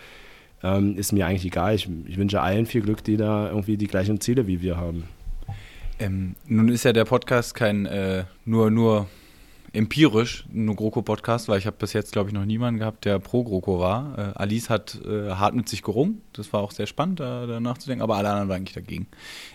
[0.63, 1.75] ähm, ist mir eigentlich egal.
[1.75, 5.03] Ich, ich wünsche allen viel Glück, die da irgendwie die gleichen Ziele wie wir haben.
[5.99, 9.07] Ähm, nun ist ja der Podcast kein äh, nur, nur
[9.77, 13.43] empirisch einen GroKo-Podcast, weil ich habe bis jetzt, glaube ich, noch niemanden gehabt, der pro
[13.43, 14.17] GroKo war.
[14.17, 16.23] Äh, Alice hat äh, hart mit sich gerungen.
[16.33, 19.07] Das war auch sehr spannend, da, da nachzudenken, aber alle anderen waren eigentlich dagegen.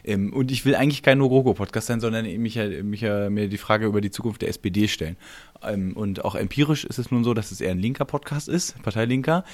[0.05, 3.87] Ähm, und ich will eigentlich kein nur GroKo-Podcast sein, sondern mich, mich, mir die Frage
[3.87, 5.17] über die Zukunft der SPD stellen.
[5.65, 8.81] Ähm, und auch empirisch ist es nun so, dass es eher ein linker Podcast ist,
[8.83, 9.45] Parteilinker.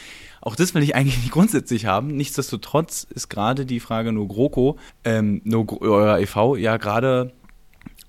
[0.43, 2.09] Auch das will ich eigentlich nicht grundsätzlich haben.
[2.09, 6.57] Nichtsdestotrotz ist gerade die Frage nur GroKo, ähm, nur euer e.V.
[6.57, 7.33] ja gerade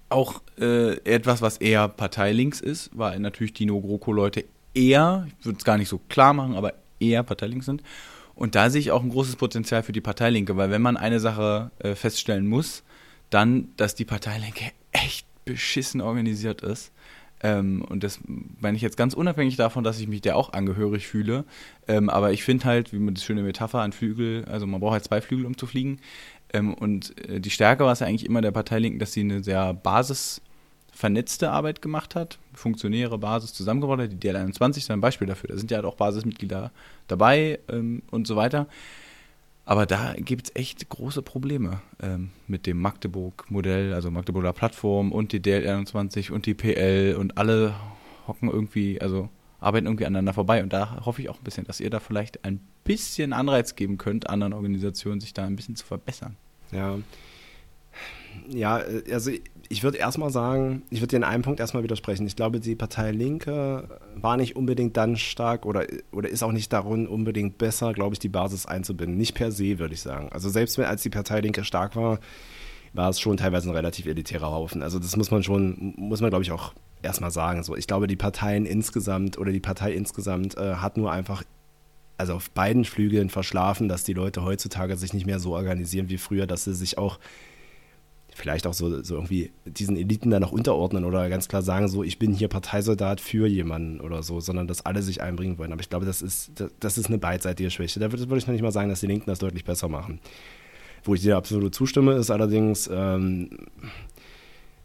[0.09, 5.65] auch äh, etwas, was eher parteilinks ist, weil natürlich die No-GroKo-Leute eher, ich würde es
[5.65, 7.83] gar nicht so klar machen, aber eher parteilinks sind.
[8.35, 11.19] Und da sehe ich auch ein großes Potenzial für die Parteilinke, weil wenn man eine
[11.19, 12.83] Sache äh, feststellen muss,
[13.29, 16.91] dann, dass die Parteilinke echt beschissen organisiert ist.
[17.41, 18.19] Ähm, und das
[18.59, 21.45] meine ich jetzt ganz unabhängig davon, dass ich mich der auch angehörig fühle.
[21.87, 24.93] Ähm, aber ich finde halt, wie man das schöne Metapher an Flügel, also man braucht
[24.93, 25.99] halt zwei Flügel, um zu fliegen.
[26.53, 29.43] Ähm, und äh, die Stärke war es ja eigentlich immer der Parteilinken, dass sie eine
[29.43, 34.11] sehr basisvernetzte Arbeit gemacht hat, Funktionäre, Basis zusammengebaut hat.
[34.11, 35.49] Die DL21 ist ein Beispiel dafür.
[35.49, 36.71] Da sind ja halt auch Basismitglieder
[37.07, 38.67] dabei ähm, und so weiter.
[39.65, 45.31] Aber da gibt es echt große Probleme ähm, mit dem Magdeburg-Modell, also Magdeburger Plattform und
[45.31, 47.75] die DL21 und die PL und alle
[48.25, 49.29] hocken irgendwie, also
[49.59, 50.63] arbeiten irgendwie aneinander vorbei.
[50.63, 53.97] Und da hoffe ich auch ein bisschen, dass ihr da vielleicht ein bisschen Anreiz geben
[53.97, 56.35] könnt, anderen Organisationen sich da ein bisschen zu verbessern.
[56.71, 56.97] Ja.
[58.47, 58.81] Ja,
[59.11, 59.31] also
[59.69, 62.25] ich würde erstmal sagen, ich würde dir in einem Punkt erstmal widersprechen.
[62.25, 66.71] Ich glaube, die Partei Linke war nicht unbedingt dann stark oder, oder ist auch nicht
[66.71, 69.17] darin unbedingt besser, glaube ich, die Basis einzubinden.
[69.17, 70.29] Nicht per se, würde ich sagen.
[70.31, 72.19] Also selbst wenn als die Partei Linke stark war,
[72.93, 74.81] war es schon teilweise ein relativ elitärer Haufen.
[74.81, 77.63] Also das muss man schon, muss man glaube ich auch erstmal sagen.
[77.63, 81.43] So, ich glaube, die Parteien insgesamt oder die Partei insgesamt äh, hat nur einfach,
[82.17, 86.17] also auf beiden Flügeln verschlafen, dass die Leute heutzutage sich nicht mehr so organisieren wie
[86.17, 87.19] früher, dass sie sich auch
[88.39, 92.03] vielleicht auch so, so irgendwie diesen Eliten dann noch unterordnen oder ganz klar sagen, so,
[92.03, 95.71] ich bin hier Parteisoldat für jemanden oder so, sondern dass alle sich einbringen wollen.
[95.71, 97.99] Aber ich glaube, das ist, das, das ist eine beidseitige Schwäche.
[97.99, 100.19] Da würde, würde ich noch nicht mal sagen, dass die Linken das deutlich besser machen.
[101.03, 103.49] Wo ich dir absolut zustimme, ist allerdings, ähm,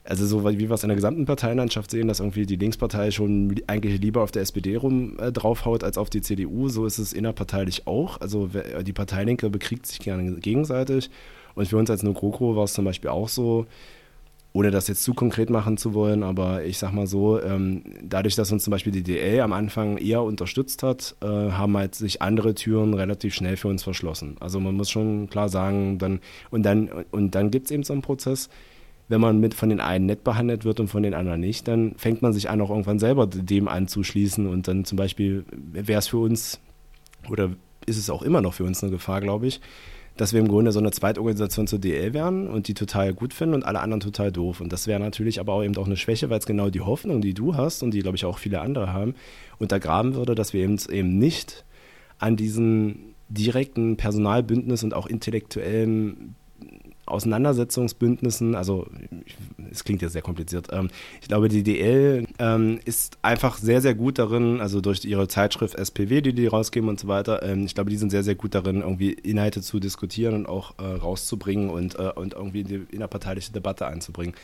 [0.04, 3.54] also so wie wir es in der gesamten Parteienlandschaft sehen, dass irgendwie die Linkspartei schon
[3.66, 7.12] eigentlich lieber auf der SPD rum äh, draufhaut als auf die CDU, so ist es
[7.12, 8.20] innerparteilich auch.
[8.20, 8.50] Also
[8.82, 11.10] die Parteilinke bekriegt sich gerne gegenseitig.
[11.54, 13.66] Und für uns als Nogroko war es zum Beispiel auch so,
[14.52, 18.36] ohne das jetzt zu konkret machen zu wollen, aber ich sag mal so, ähm, dadurch,
[18.36, 22.22] dass uns zum Beispiel die DL am Anfang eher unterstützt hat, äh, haben halt sich
[22.22, 24.36] andere Türen relativ schnell für uns verschlossen.
[24.38, 27.94] Also man muss schon klar sagen, dann und dann und dann gibt es eben so
[27.94, 28.48] einen Prozess,
[29.08, 31.94] wenn man mit von den einen nett behandelt wird und von den anderen nicht, dann
[31.96, 36.08] fängt man sich an, auch irgendwann selber dem anzuschließen und dann zum Beispiel wäre es
[36.08, 36.60] für uns
[37.28, 37.50] oder
[37.86, 39.60] ist es auch immer noch für uns eine Gefahr, glaube ich,
[40.16, 43.54] dass wir im Grunde so eine Zweitorganisation zur DL wären und die total gut finden
[43.54, 44.60] und alle anderen total doof.
[44.60, 47.20] Und das wäre natürlich aber auch eben auch eine Schwäche, weil es genau die Hoffnung,
[47.20, 49.14] die du hast und die, glaube ich, auch viele andere haben,
[49.58, 51.64] untergraben würde, dass wir eben, eben nicht
[52.18, 56.36] an diesen direkten Personalbündnis und auch intellektuellen
[57.06, 58.86] Auseinandersetzungsbündnissen, also
[59.70, 60.88] es klingt jetzt sehr kompliziert, ähm,
[61.20, 65.74] ich glaube, die DL ähm, ist einfach sehr, sehr gut darin, also durch ihre Zeitschrift
[65.74, 68.54] SPW, die die rausgeben und so weiter, ähm, ich glaube, die sind sehr, sehr gut
[68.54, 72.86] darin, irgendwie Inhalte zu diskutieren und auch äh, rauszubringen und, äh, und irgendwie in die
[72.90, 74.34] innerparteiliche Debatte einzubringen.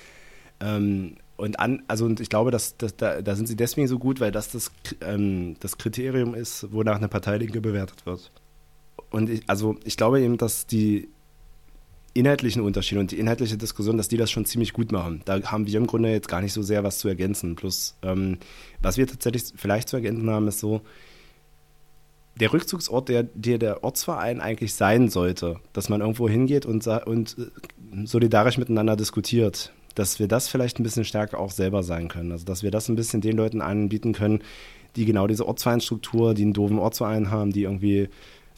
[0.61, 3.99] Ähm, und an, also und ich glaube, dass, dass da, da, sind sie deswegen so
[3.99, 8.31] gut, weil das das, ähm, das Kriterium ist, wonach eine Parteilinke bewertet wird.
[9.11, 11.09] Und ich, also ich glaube eben, dass die
[12.13, 15.23] inhaltlichen Unterschiede und die inhaltliche Diskussion, dass die das schon ziemlich gut machen.
[15.25, 17.57] Da haben wir im Grunde jetzt gar nicht so sehr was zu ergänzen.
[17.57, 18.39] Plus, ähm,
[18.81, 20.83] was wir tatsächlich vielleicht zu ergänzen haben, ist so,
[22.41, 27.37] der Rückzugsort, der, der der Ortsverein eigentlich sein sollte, dass man irgendwo hingeht und, und
[27.39, 32.33] äh, solidarisch miteinander diskutiert, dass wir das vielleicht ein bisschen stärker auch selber sein können.
[32.33, 34.41] Also, dass wir das ein bisschen den Leuten anbieten können,
[34.97, 38.09] die genau diese Ortsvereinstruktur, die einen doofen Ortsverein haben, die irgendwie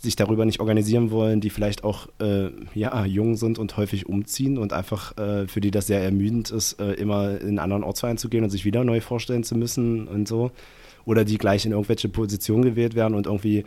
[0.02, 4.58] sich darüber nicht organisieren wollen, die vielleicht auch äh, ja, jung sind und häufig umziehen
[4.58, 8.18] und einfach äh, für die das sehr ermüdend ist, äh, immer in einen anderen Ortsverein
[8.18, 10.50] zu gehen und sich wieder neu vorstellen zu müssen und so.
[11.04, 13.64] Oder die gleich in irgendwelche Positionen gewählt werden und irgendwie,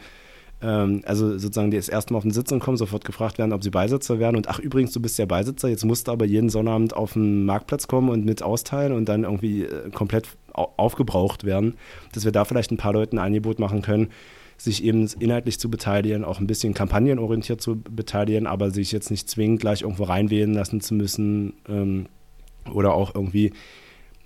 [0.61, 3.63] ähm, also sozusagen die das erste Mal auf den Sitzung kommen, sofort gefragt werden, ob
[3.63, 6.49] sie Beisitzer werden und ach übrigens, du bist ja Beisitzer, jetzt musst du aber jeden
[6.49, 11.75] Sonnabend auf den Marktplatz kommen und mit austeilen und dann irgendwie äh, komplett aufgebraucht werden,
[12.13, 14.09] dass wir da vielleicht ein paar Leuten ein Angebot machen können,
[14.57, 19.29] sich eben inhaltlich zu beteiligen, auch ein bisschen kampagnenorientiert zu beteiligen, aber sich jetzt nicht
[19.29, 22.07] zwingend gleich irgendwo reinwählen lassen zu müssen ähm,
[22.71, 23.51] oder auch irgendwie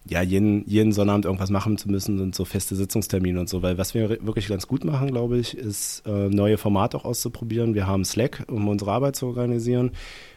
[0.08, 3.78] ja, jeden, jeden Sonnabend irgendwas machen zu müssen und so feste Sitzungstermine und so, weil
[3.78, 7.76] was wir wirklich ganz gut machen, glaube ich, ist äh, neue Formate auch auszuprobieren.
[7.76, 9.92] Wir haben Slack, um unsere Arbeit zu organisieren.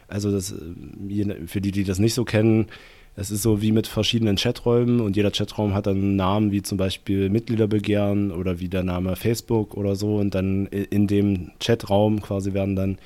[0.07, 2.67] Also das, äh, für die, die das nicht so kennen,
[3.15, 6.63] Es ist so wie mit verschiedenen Chaträumen und jeder Chatraum hat dann einen Namen, wie
[6.63, 10.15] zum Beispiel Mitgliederbegehren oder wie der Name Facebook oder so.
[10.15, 12.97] Und dann in dem Chatraum quasi werden dann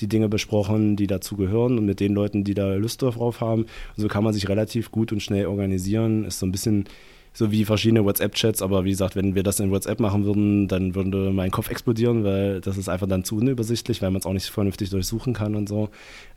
[0.00, 3.62] die Dinge besprochen, die dazu gehören und mit den Leuten, die da Lust drauf haben.
[3.62, 6.24] Und so kann man sich relativ gut und schnell organisieren.
[6.24, 6.86] Ist so ein bisschen
[7.32, 10.94] so wie verschiedene WhatsApp-Chats, aber wie gesagt, wenn wir das in WhatsApp machen würden, dann
[10.94, 14.32] würde mein Kopf explodieren, weil das ist einfach dann zu unübersichtlich, weil man es auch
[14.32, 15.88] nicht vernünftig durchsuchen kann und so.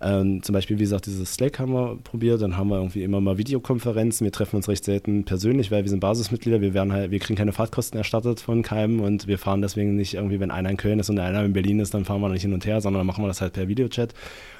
[0.01, 3.19] Ähm, zum Beispiel, wie gesagt, dieses Slack haben wir probiert, dann haben wir irgendwie immer
[3.19, 7.11] mal Videokonferenzen, wir treffen uns recht selten persönlich, weil wir sind Basismitglieder, wir werden halt,
[7.11, 10.69] wir kriegen keine Fahrtkosten erstattet von keinem und wir fahren deswegen nicht irgendwie, wenn einer
[10.69, 12.79] in Köln ist und einer in Berlin ist, dann fahren wir nicht hin und her,
[12.79, 14.13] sondern dann machen wir das halt per Videochat.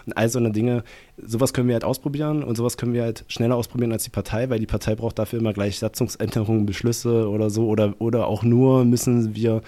[0.05, 0.83] Und all so eine Dinge,
[1.17, 4.49] sowas können wir halt ausprobieren und sowas können wir halt schneller ausprobieren als die Partei,
[4.49, 8.85] weil die Partei braucht dafür immer gleich Satzungsänderungen, Beschlüsse oder so oder, oder auch nur
[8.85, 9.61] müssen wir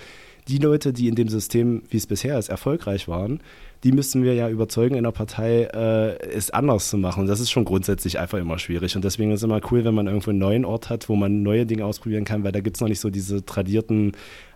[0.47, 3.41] die Leute, die in dem System, wie es bisher ist, erfolgreich waren,
[3.83, 7.21] die müssen wir ja überzeugen in der Partei, äh, es anders zu machen.
[7.21, 8.95] Und das ist schon grundsätzlich einfach immer schwierig.
[8.95, 11.43] Und deswegen ist es immer cool, wenn man irgendwo einen neuen Ort hat, wo man
[11.43, 14.13] neue Dinge ausprobieren kann, weil da gibt es noch nicht so diese tradierten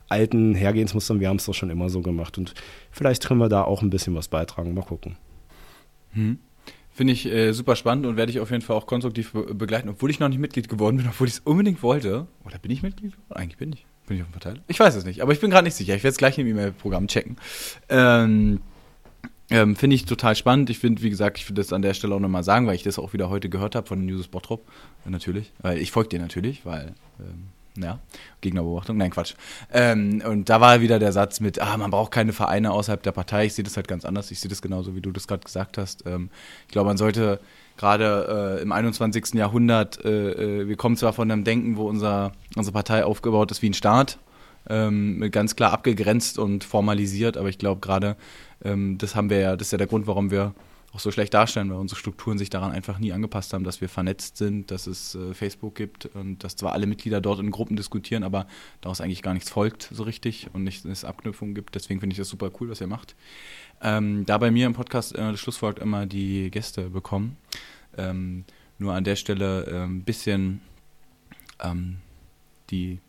[0.10, 1.20] alten Hergehensmustern.
[1.20, 2.38] Wir haben es doch schon immer so gemacht.
[2.38, 2.54] Und
[2.92, 4.74] vielleicht können wir da auch ein bisschen was beitragen.
[4.74, 5.18] Mal gucken.
[6.14, 6.40] Hm.
[6.94, 9.88] Finde ich äh, super spannend und werde ich auf jeden Fall auch konstruktiv be begleiten,
[9.90, 12.28] obwohl ich noch nicht Mitglied geworden bin, obwohl ich es unbedingt wollte.
[12.44, 13.14] Oder bin ich Mitglied?
[13.30, 13.86] Eigentlich bin ich.
[14.08, 14.62] Bin ich auf dem Verteiler?
[14.68, 15.96] Ich weiß es nicht, aber ich bin gerade nicht sicher.
[15.96, 17.38] Ich werde es gleich im E-Mail-Programm checken.
[17.88, 18.60] Ähm,
[19.50, 20.70] ähm, finde ich total spannend.
[20.70, 22.84] Ich finde, wie gesagt, ich würde das an der Stelle auch nochmal sagen, weil ich
[22.84, 24.68] das auch wieder heute gehört habe von News Bottrop.
[25.06, 25.52] Natürlich.
[25.62, 28.00] Weil ich folge dir natürlich, weil ähm, ja,
[28.42, 29.36] Gegnerbeobachtung, nein, Quatsch.
[29.72, 33.12] Ähm, und da war wieder der Satz mit, ah, man braucht keine Vereine außerhalb der
[33.12, 33.46] Partei.
[33.46, 34.32] Ich sehe das halt ganz anders.
[34.32, 36.06] Ich sehe das genauso, wie du das gerade gesagt hast.
[36.06, 36.30] Ähm,
[36.68, 37.40] ich glaube, man sollte
[37.78, 39.34] gerade äh, im 21.
[39.34, 43.62] Jahrhundert, äh, äh, wir kommen zwar von einem Denken, wo unser, unsere Partei aufgebaut ist
[43.62, 44.18] wie ein Staat,
[44.70, 48.18] ähm, ganz klar abgegrenzt und formalisiert, aber ich glaube gerade,
[48.64, 50.54] ähm, das haben wir ja, das ist ja der Grund, warum wir
[50.94, 53.88] auch so schlecht darstellen, weil unsere Strukturen sich daran einfach nie angepasst haben, dass wir
[53.88, 57.78] vernetzt sind, dass es äh, Facebook gibt und dass zwar alle Mitglieder dort in Gruppen
[57.78, 58.46] diskutieren, aber
[58.82, 61.76] daraus eigentlich gar nichts folgt so richtig und nicht es Abknüpfungen gibt.
[61.76, 63.16] Deswegen finde ich das super cool, was ihr macht.
[63.82, 67.38] Ähm, da bei mir im Podcast äh, das Schlusswort immer die Gäste bekommen,
[67.98, 68.44] ähm,
[68.78, 70.62] nur an der Stelle ein ähm, bisschen
[71.62, 71.98] ähm,
[72.70, 73.00] die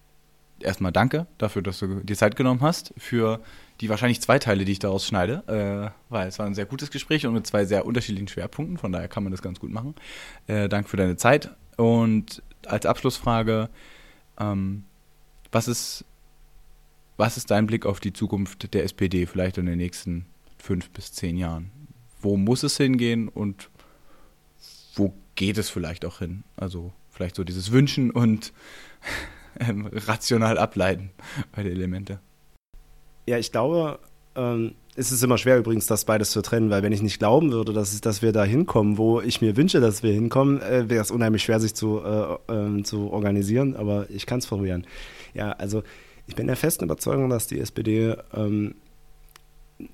[0.61, 3.41] erstmal danke dafür, dass du dir Zeit genommen hast für
[3.83, 6.93] die wahrscheinlich zwei Teile, die ich daraus schneide, äh, weil es war ein sehr gutes
[6.93, 9.97] Gespräch und mit zwei sehr unterschiedlichen Schwerpunkten, von daher kann man das ganz gut machen.
[10.47, 13.68] Äh, danke für deine Zeit und als Abschlussfrage,
[14.39, 14.85] ähm,
[15.51, 16.05] was ist,
[17.16, 20.26] was ist dein Blick auf die Zukunft der SPD vielleicht in den nächsten
[20.59, 21.72] fünf bis zehn Jahren?
[22.20, 23.68] Wo muss es hingehen und
[24.95, 26.45] wo geht es vielleicht auch hin?
[26.57, 28.53] Also vielleicht so dieses Wünschen und
[29.59, 31.11] ähm, rational ableiten
[31.51, 32.20] bei den Elemente.
[33.27, 33.99] Ja, ich glaube,
[34.35, 37.53] ähm, es ist immer schwer übrigens, das beides zu trennen, weil wenn ich nicht glauben
[37.53, 41.03] würde, dass, dass wir da hinkommen, wo ich mir wünsche, dass wir hinkommen, äh, wäre
[41.03, 44.87] es unheimlich schwer, sich zu, äh, äh, zu organisieren, aber ich kann es probieren.
[45.35, 45.83] Ja, also
[46.27, 48.75] ich bin der festen Überzeugung, dass die SPD ähm,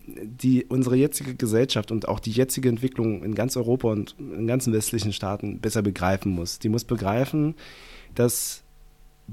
[0.05, 4.73] die unsere jetzige Gesellschaft und auch die jetzige Entwicklung in ganz Europa und in ganzen
[4.73, 6.59] westlichen Staaten besser begreifen muss.
[6.59, 7.55] Die muss begreifen,
[8.15, 8.65] dass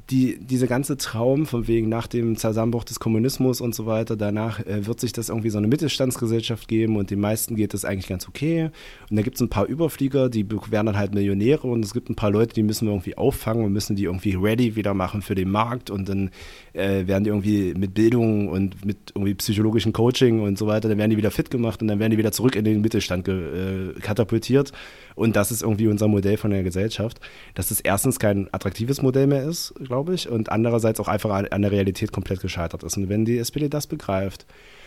[0.09, 4.59] die, diese ganze Traum von wegen nach dem Zusammenbruch des Kommunismus und so weiter, danach
[4.59, 8.09] äh, wird sich das irgendwie so eine Mittelstandsgesellschaft geben und den meisten geht das eigentlich
[8.09, 8.71] ganz okay.
[9.09, 12.09] Und da gibt es ein paar Überflieger, die werden dann halt Millionäre und es gibt
[12.09, 15.21] ein paar Leute, die müssen wir irgendwie auffangen und müssen die irgendwie ready wieder machen
[15.21, 16.29] für den Markt und dann
[16.73, 20.97] äh, werden die irgendwie mit Bildung und mit irgendwie psychologischem Coaching und so weiter, dann
[20.97, 23.93] werden die wieder fit gemacht und dann werden die wieder zurück in den Mittelstand äh,
[24.01, 24.73] katapultiert.
[25.15, 27.21] Und das ist irgendwie unser Modell von der Gesellschaft,
[27.53, 31.61] dass es erstens kein attraktives Modell mehr ist, glaube ich, und andererseits auch einfach an
[31.61, 32.97] der Realität komplett gescheitert ist.
[32.97, 34.45] Und wenn die SPD das begreift,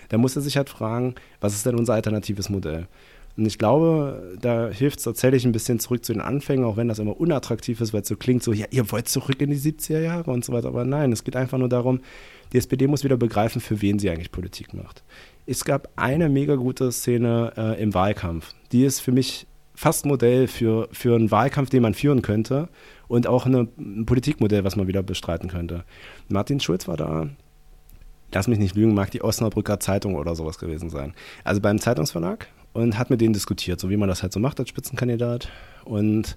[0.09, 2.87] dann muss er sich halt fragen, was ist denn unser alternatives Modell?
[3.39, 6.89] Und ich glaube, da hilft es tatsächlich ein bisschen zurück zu den Anfängen, auch wenn
[6.89, 9.57] das immer unattraktiv ist, weil es so klingt, so, ja, ihr wollt zurück in die
[9.57, 10.67] 70er Jahre und so weiter.
[10.67, 12.01] Aber nein, es geht einfach nur darum,
[12.53, 15.05] die SPD muss wieder begreifen, für wen sie eigentlich Politik macht.
[15.47, 18.55] Es gab eine mega gute Szene äh, im Wahlkampf.
[18.73, 22.69] Die ist für mich fast Modell für, für einen Wahlkampf, den man führen könnte
[23.09, 25.85] und auch eine, ein Politikmodell, was man wieder bestreiten könnte.
[26.29, 27.29] Martin Schulz war da,
[28.33, 31.15] lass mich nicht lügen, mag die Osnabrücker Zeitung oder sowas gewesen sein.
[31.45, 34.61] Also beim Zeitungsverlag und hat mit denen diskutiert, so wie man das halt so macht
[34.61, 35.49] als Spitzenkandidat.
[35.85, 36.37] Und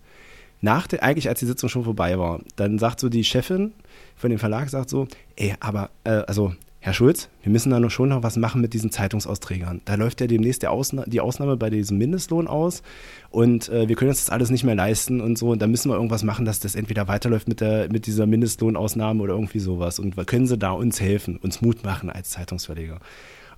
[0.61, 3.73] nach der, eigentlich als die Sitzung schon vorbei war, dann sagt so die Chefin
[4.15, 6.53] von dem Verlag, sagt so, ey, aber, äh, also
[6.83, 9.81] Herr Schulz, wir müssen da noch schon noch was machen mit diesen Zeitungsausträgern.
[9.85, 12.81] Da läuft ja demnächst Ausna die Ausnahme bei diesem Mindestlohn aus
[13.29, 15.51] und äh, wir können uns das alles nicht mehr leisten und so.
[15.51, 19.21] Und da müssen wir irgendwas machen, dass das entweder weiterläuft mit, der, mit dieser Mindestlohnausnahme
[19.21, 19.99] oder irgendwie sowas.
[19.99, 22.97] Und können Sie da uns helfen, uns Mut machen als Zeitungsverleger?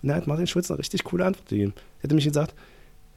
[0.02, 1.74] Und da hat Martin Schulz eine richtig coole Antwort gegeben.
[2.00, 2.54] Er hat nämlich gesagt,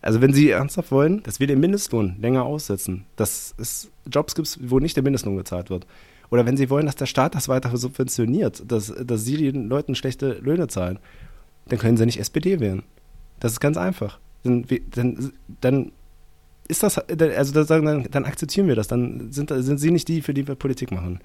[0.03, 4.57] Also wenn Sie ernsthaft wollen, dass wir den Mindestlohn länger aussetzen, dass es Jobs gibt,
[4.71, 5.85] wo nicht der Mindestlohn gezahlt wird.
[6.31, 9.95] Oder wenn Sie wollen, dass der Staat das weiter subventioniert, dass, dass Sie den Leuten
[9.95, 10.99] schlechte Löhne zahlen,
[11.69, 12.83] dann können Sie nicht SPD wählen.
[13.41, 14.19] Das ist ganz einfach.
[14.43, 14.65] Dann,
[14.95, 15.93] dann, dann
[16.69, 18.89] ist das, also dann, dann akzeptieren wir das.
[18.89, 21.21] Dann sind, sind Sie nicht die, für die wir Politik machen.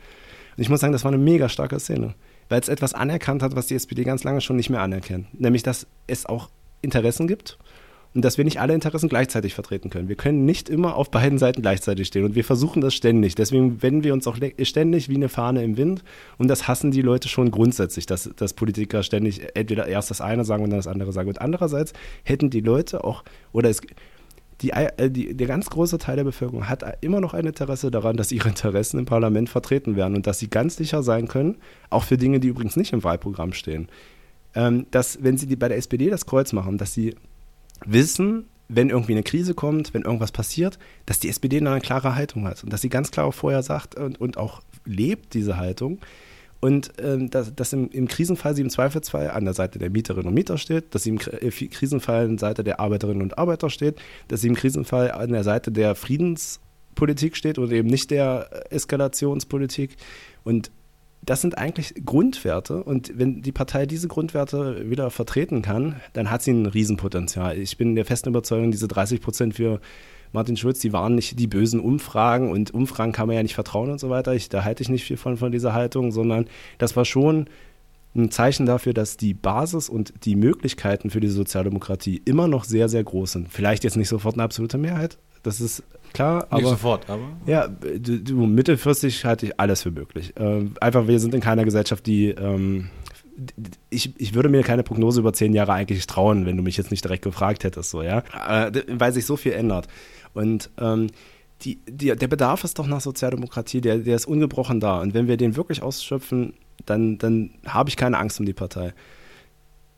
[0.58, 2.14] Und ich muss sagen, das war eine mega starke Szene,
[2.49, 5.39] weil es etwas anerkannt hat, was die SPD ganz lange schon nicht mehr anerkennt.
[5.39, 6.49] Nämlich, dass es auch
[6.82, 7.58] Interessen gibt
[8.14, 10.09] und dass wir nicht alle Interessen gleichzeitig vertreten können.
[10.09, 13.36] Wir können nicht immer auf beiden Seiten gleichzeitig stehen und wir versuchen das ständig.
[13.36, 16.03] Deswegen wenden wir uns auch ständig wie eine Fahne im Wind
[16.38, 20.43] und das hassen die Leute schon grundsätzlich, dass, dass Politiker ständig entweder erst das eine
[20.43, 21.30] sagen und dann das andere sagen.
[21.30, 21.93] Und andererseits
[22.24, 23.82] hätten die Leute auch, oder es,
[24.62, 28.18] die, äh, die, der ganz große Teil der Bevölkerung hat immer noch ein Interesse daran,
[28.18, 31.57] dass ihre Interessen im Parlament vertreten werden und dass sie ganz sicher sein können,
[31.89, 33.88] auch für Dinge, die übrigens nicht im Wahlprogramm stehen,
[34.53, 37.16] ähm, dass, wenn sie die, bei der SPD das Kreuz machen, dass sie
[37.86, 42.47] wissen, wenn irgendwie eine Krise kommt, wenn irgendwas passiert, dass die SPD eine klare Haltung
[42.47, 45.99] hat und dass sie ganz klar auch vorher sagt und, und auch lebt diese Haltung.
[46.61, 50.27] Und ähm, dass, dass im, im, Krisenfall sie im Zweifelsfall an der Seite der Mieterinnen
[50.27, 53.71] und Mieter steht, dass sie im äh, Krisenfall an der Seite der Arbeiterinnen und Arbeiter
[53.71, 58.71] steht, dass sie im Krisenfall an der Seite der Friedenspolitik steht oder eben nicht der
[58.71, 59.97] Eskalationspolitik.
[60.43, 60.71] Und
[61.24, 66.41] das sind eigentlich Grundwerte und wenn die Partei diese Grundwerte wieder vertreten kann, dann hat
[66.41, 67.57] sie ein Riesenpotenzial.
[67.57, 69.80] Ich bin der festen Überzeugung, diese 30 Prozent für
[70.34, 73.91] Martin Schulz, die waren nicht die bösen Umfragen und Umfragen kann man ja nicht vertrauen
[73.91, 74.34] und so weiter.
[74.34, 76.45] Ich, da halte ich nicht viel von, von dieser Haltung, sondern
[76.78, 77.47] das war schon
[78.15, 82.89] ein Zeichen dafür, dass die Basis und die Möglichkeiten für die Sozialdemokratie immer noch sehr,
[82.89, 83.49] sehr groß sind.
[83.49, 85.83] Vielleicht jetzt nicht sofort eine absolute Mehrheit, das ist
[86.13, 86.47] klar.
[86.49, 87.23] Aber, Nicht sofort, aber.
[87.45, 90.33] Ja, du, du, mittelfristig halte ich alles für möglich.
[90.37, 92.29] Ähm, einfach, wir sind in keiner Gesellschaft, die.
[92.29, 92.89] Ähm,
[93.89, 96.91] ich, ich würde mir keine Prognose über zehn Jahre eigentlich trauen, wenn du mich jetzt
[96.91, 98.23] nicht direkt gefragt hättest, so, ja.
[98.47, 99.87] Äh, weil sich so viel ändert.
[100.33, 101.07] Und ähm,
[101.63, 104.99] die, die, der Bedarf ist doch nach Sozialdemokratie, der, der ist ungebrochen da.
[104.99, 106.53] Und wenn wir den wirklich ausschöpfen,
[106.85, 108.93] dann, dann habe ich keine Angst um die Partei.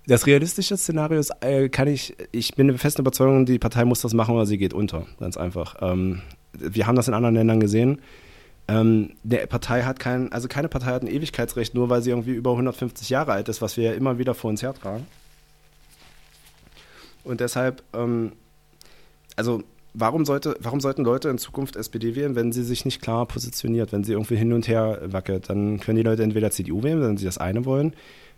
[0.05, 4.01] Das realistische Szenario ist, äh, kann ich, ich bin der festen Überzeugung, die Partei muss
[4.01, 5.05] das machen oder sie geht unter.
[5.19, 5.75] Ganz einfach.
[5.81, 6.21] Ähm,
[6.53, 7.99] wir haben das in anderen Ländern gesehen.
[8.67, 12.31] Ähm, der Partei hat kein, also keine Partei hat ein Ewigkeitsrecht, nur weil sie irgendwie
[12.31, 15.05] über 150 Jahre alt ist, was wir ja immer wieder vor uns hertragen.
[17.23, 18.33] Und deshalb, ähm,
[19.35, 23.25] also warum, sollte, warum sollten Leute in Zukunft SPD wählen, wenn sie sich nicht klar
[23.25, 25.49] positioniert, wenn sie irgendwie hin und her wackelt?
[25.49, 27.93] Dann können die Leute entweder CDU wählen, wenn sie das eine wollen,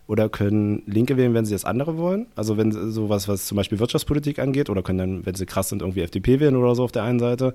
[0.08, 2.28] oder können Linke wählen, wenn sie das andere wollen.
[2.36, 5.82] Also wenn sowas, was zum Beispiel Wirtschaftspolitik angeht, oder können dann, wenn sie krass sind,
[5.82, 7.54] irgendwie FDP wählen oder so auf der einen Seite.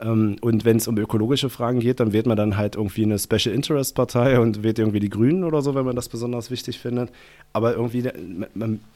[0.00, 3.18] Ähm, und wenn es um ökologische Fragen geht, dann wählt man dann halt irgendwie eine
[3.18, 6.78] Special Interest Partei und wählt irgendwie die Grünen oder so, wenn man das besonders wichtig
[6.78, 7.10] findet.
[7.52, 8.08] Aber irgendwie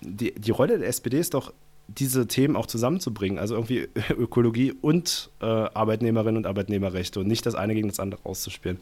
[0.00, 1.52] die, die Rolle der SPD ist doch
[1.88, 7.56] diese Themen auch zusammenzubringen, also irgendwie Ökologie und äh, Arbeitnehmerinnen und Arbeitnehmerrechte und nicht das
[7.56, 8.78] eine gegen das andere auszuspielen.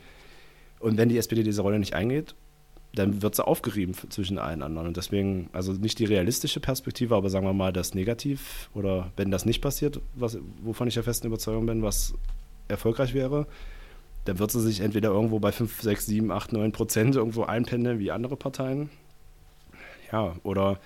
[0.78, 2.34] Und wenn die SPD diese Rolle nicht eingeht,
[2.94, 4.88] dann wird sie aufgerieben zwischen allen anderen.
[4.88, 9.30] Und deswegen, also nicht die realistische Perspektive, aber sagen wir mal das Negativ oder wenn
[9.30, 12.14] das nicht passiert, was, wovon ich der festen Überzeugung bin, was
[12.68, 13.46] erfolgreich wäre,
[14.24, 17.98] dann wird sie sich entweder irgendwo bei 5, 6, 7, 8, 9 Prozent irgendwo einpendeln
[18.00, 18.90] wie andere Parteien.
[20.12, 20.80] Ja, oder,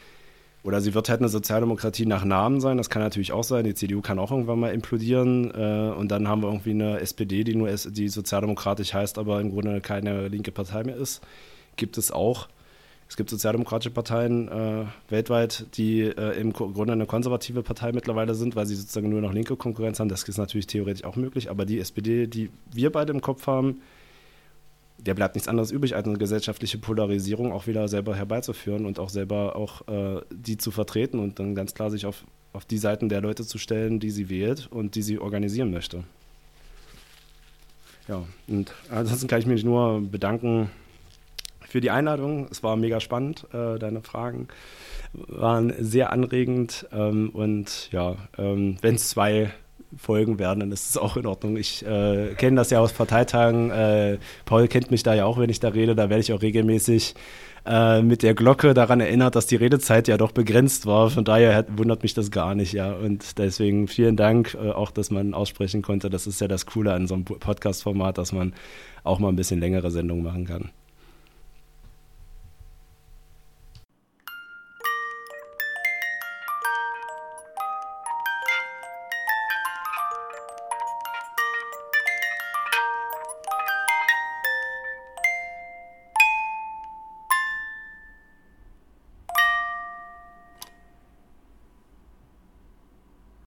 [0.63, 3.65] oder sie wird halt eine Sozialdemokratie nach Namen sein, das kann natürlich auch sein.
[3.65, 7.45] Die CDU kann auch irgendwann mal implodieren äh, und dann haben wir irgendwie eine SPD,
[7.45, 11.23] die nur die sozialdemokratisch heißt, aber im Grunde keine linke Partei mehr ist
[11.77, 12.49] gibt es auch.
[13.09, 18.57] Es gibt sozialdemokratische Parteien äh, weltweit, die äh, im Grunde eine konservative Partei mittlerweile sind,
[18.57, 20.09] weil sie sozusagen nur noch linke Konkurrenz haben.
[20.09, 21.51] Das ist natürlich theoretisch auch möglich.
[21.51, 23.83] Aber die SPD, die wir beide im Kopf haben,
[24.99, 29.11] der bleibt nichts anderes übrig, als eine gesellschaftliche Polarisierung auch wieder selber herbeizuführen und auch
[29.11, 33.09] selber auch äh, die zu vertreten und dann ganz klar sich auf, auf die Seiten
[33.09, 36.05] der Leute zu stellen, die sie wählt und die sie organisieren möchte.
[38.09, 40.71] Ja, und ansonsten kann ich mich nur bedanken
[41.75, 42.47] für die Einladung.
[42.53, 43.49] Es war mega spannend.
[43.53, 44.47] Äh, deine Fragen
[45.13, 46.87] waren sehr anregend.
[46.93, 49.51] Ähm, und ja, ähm, wenn es zwei
[49.97, 51.57] Folgen werden, dann ist es auch in Ordnung.
[51.57, 53.73] Ich äh, kenne das ja aus Parteitagen.
[53.73, 55.97] Äh, Paul kennt mich da ja auch, wenn ich da rede.
[55.97, 57.17] Da werde ich auch regelmäßig
[58.03, 61.09] mit der Glocke daran erinnert, dass die Redezeit ja doch begrenzt war.
[61.09, 62.93] Von daher wundert mich das gar nicht, ja.
[62.93, 66.11] Und deswegen vielen Dank auch, dass man aussprechen konnte.
[66.11, 68.53] Das ist ja das Coole an so einem Podcast-Format, dass man
[69.03, 70.73] auch mal ein bisschen längere Sendungen machen kann.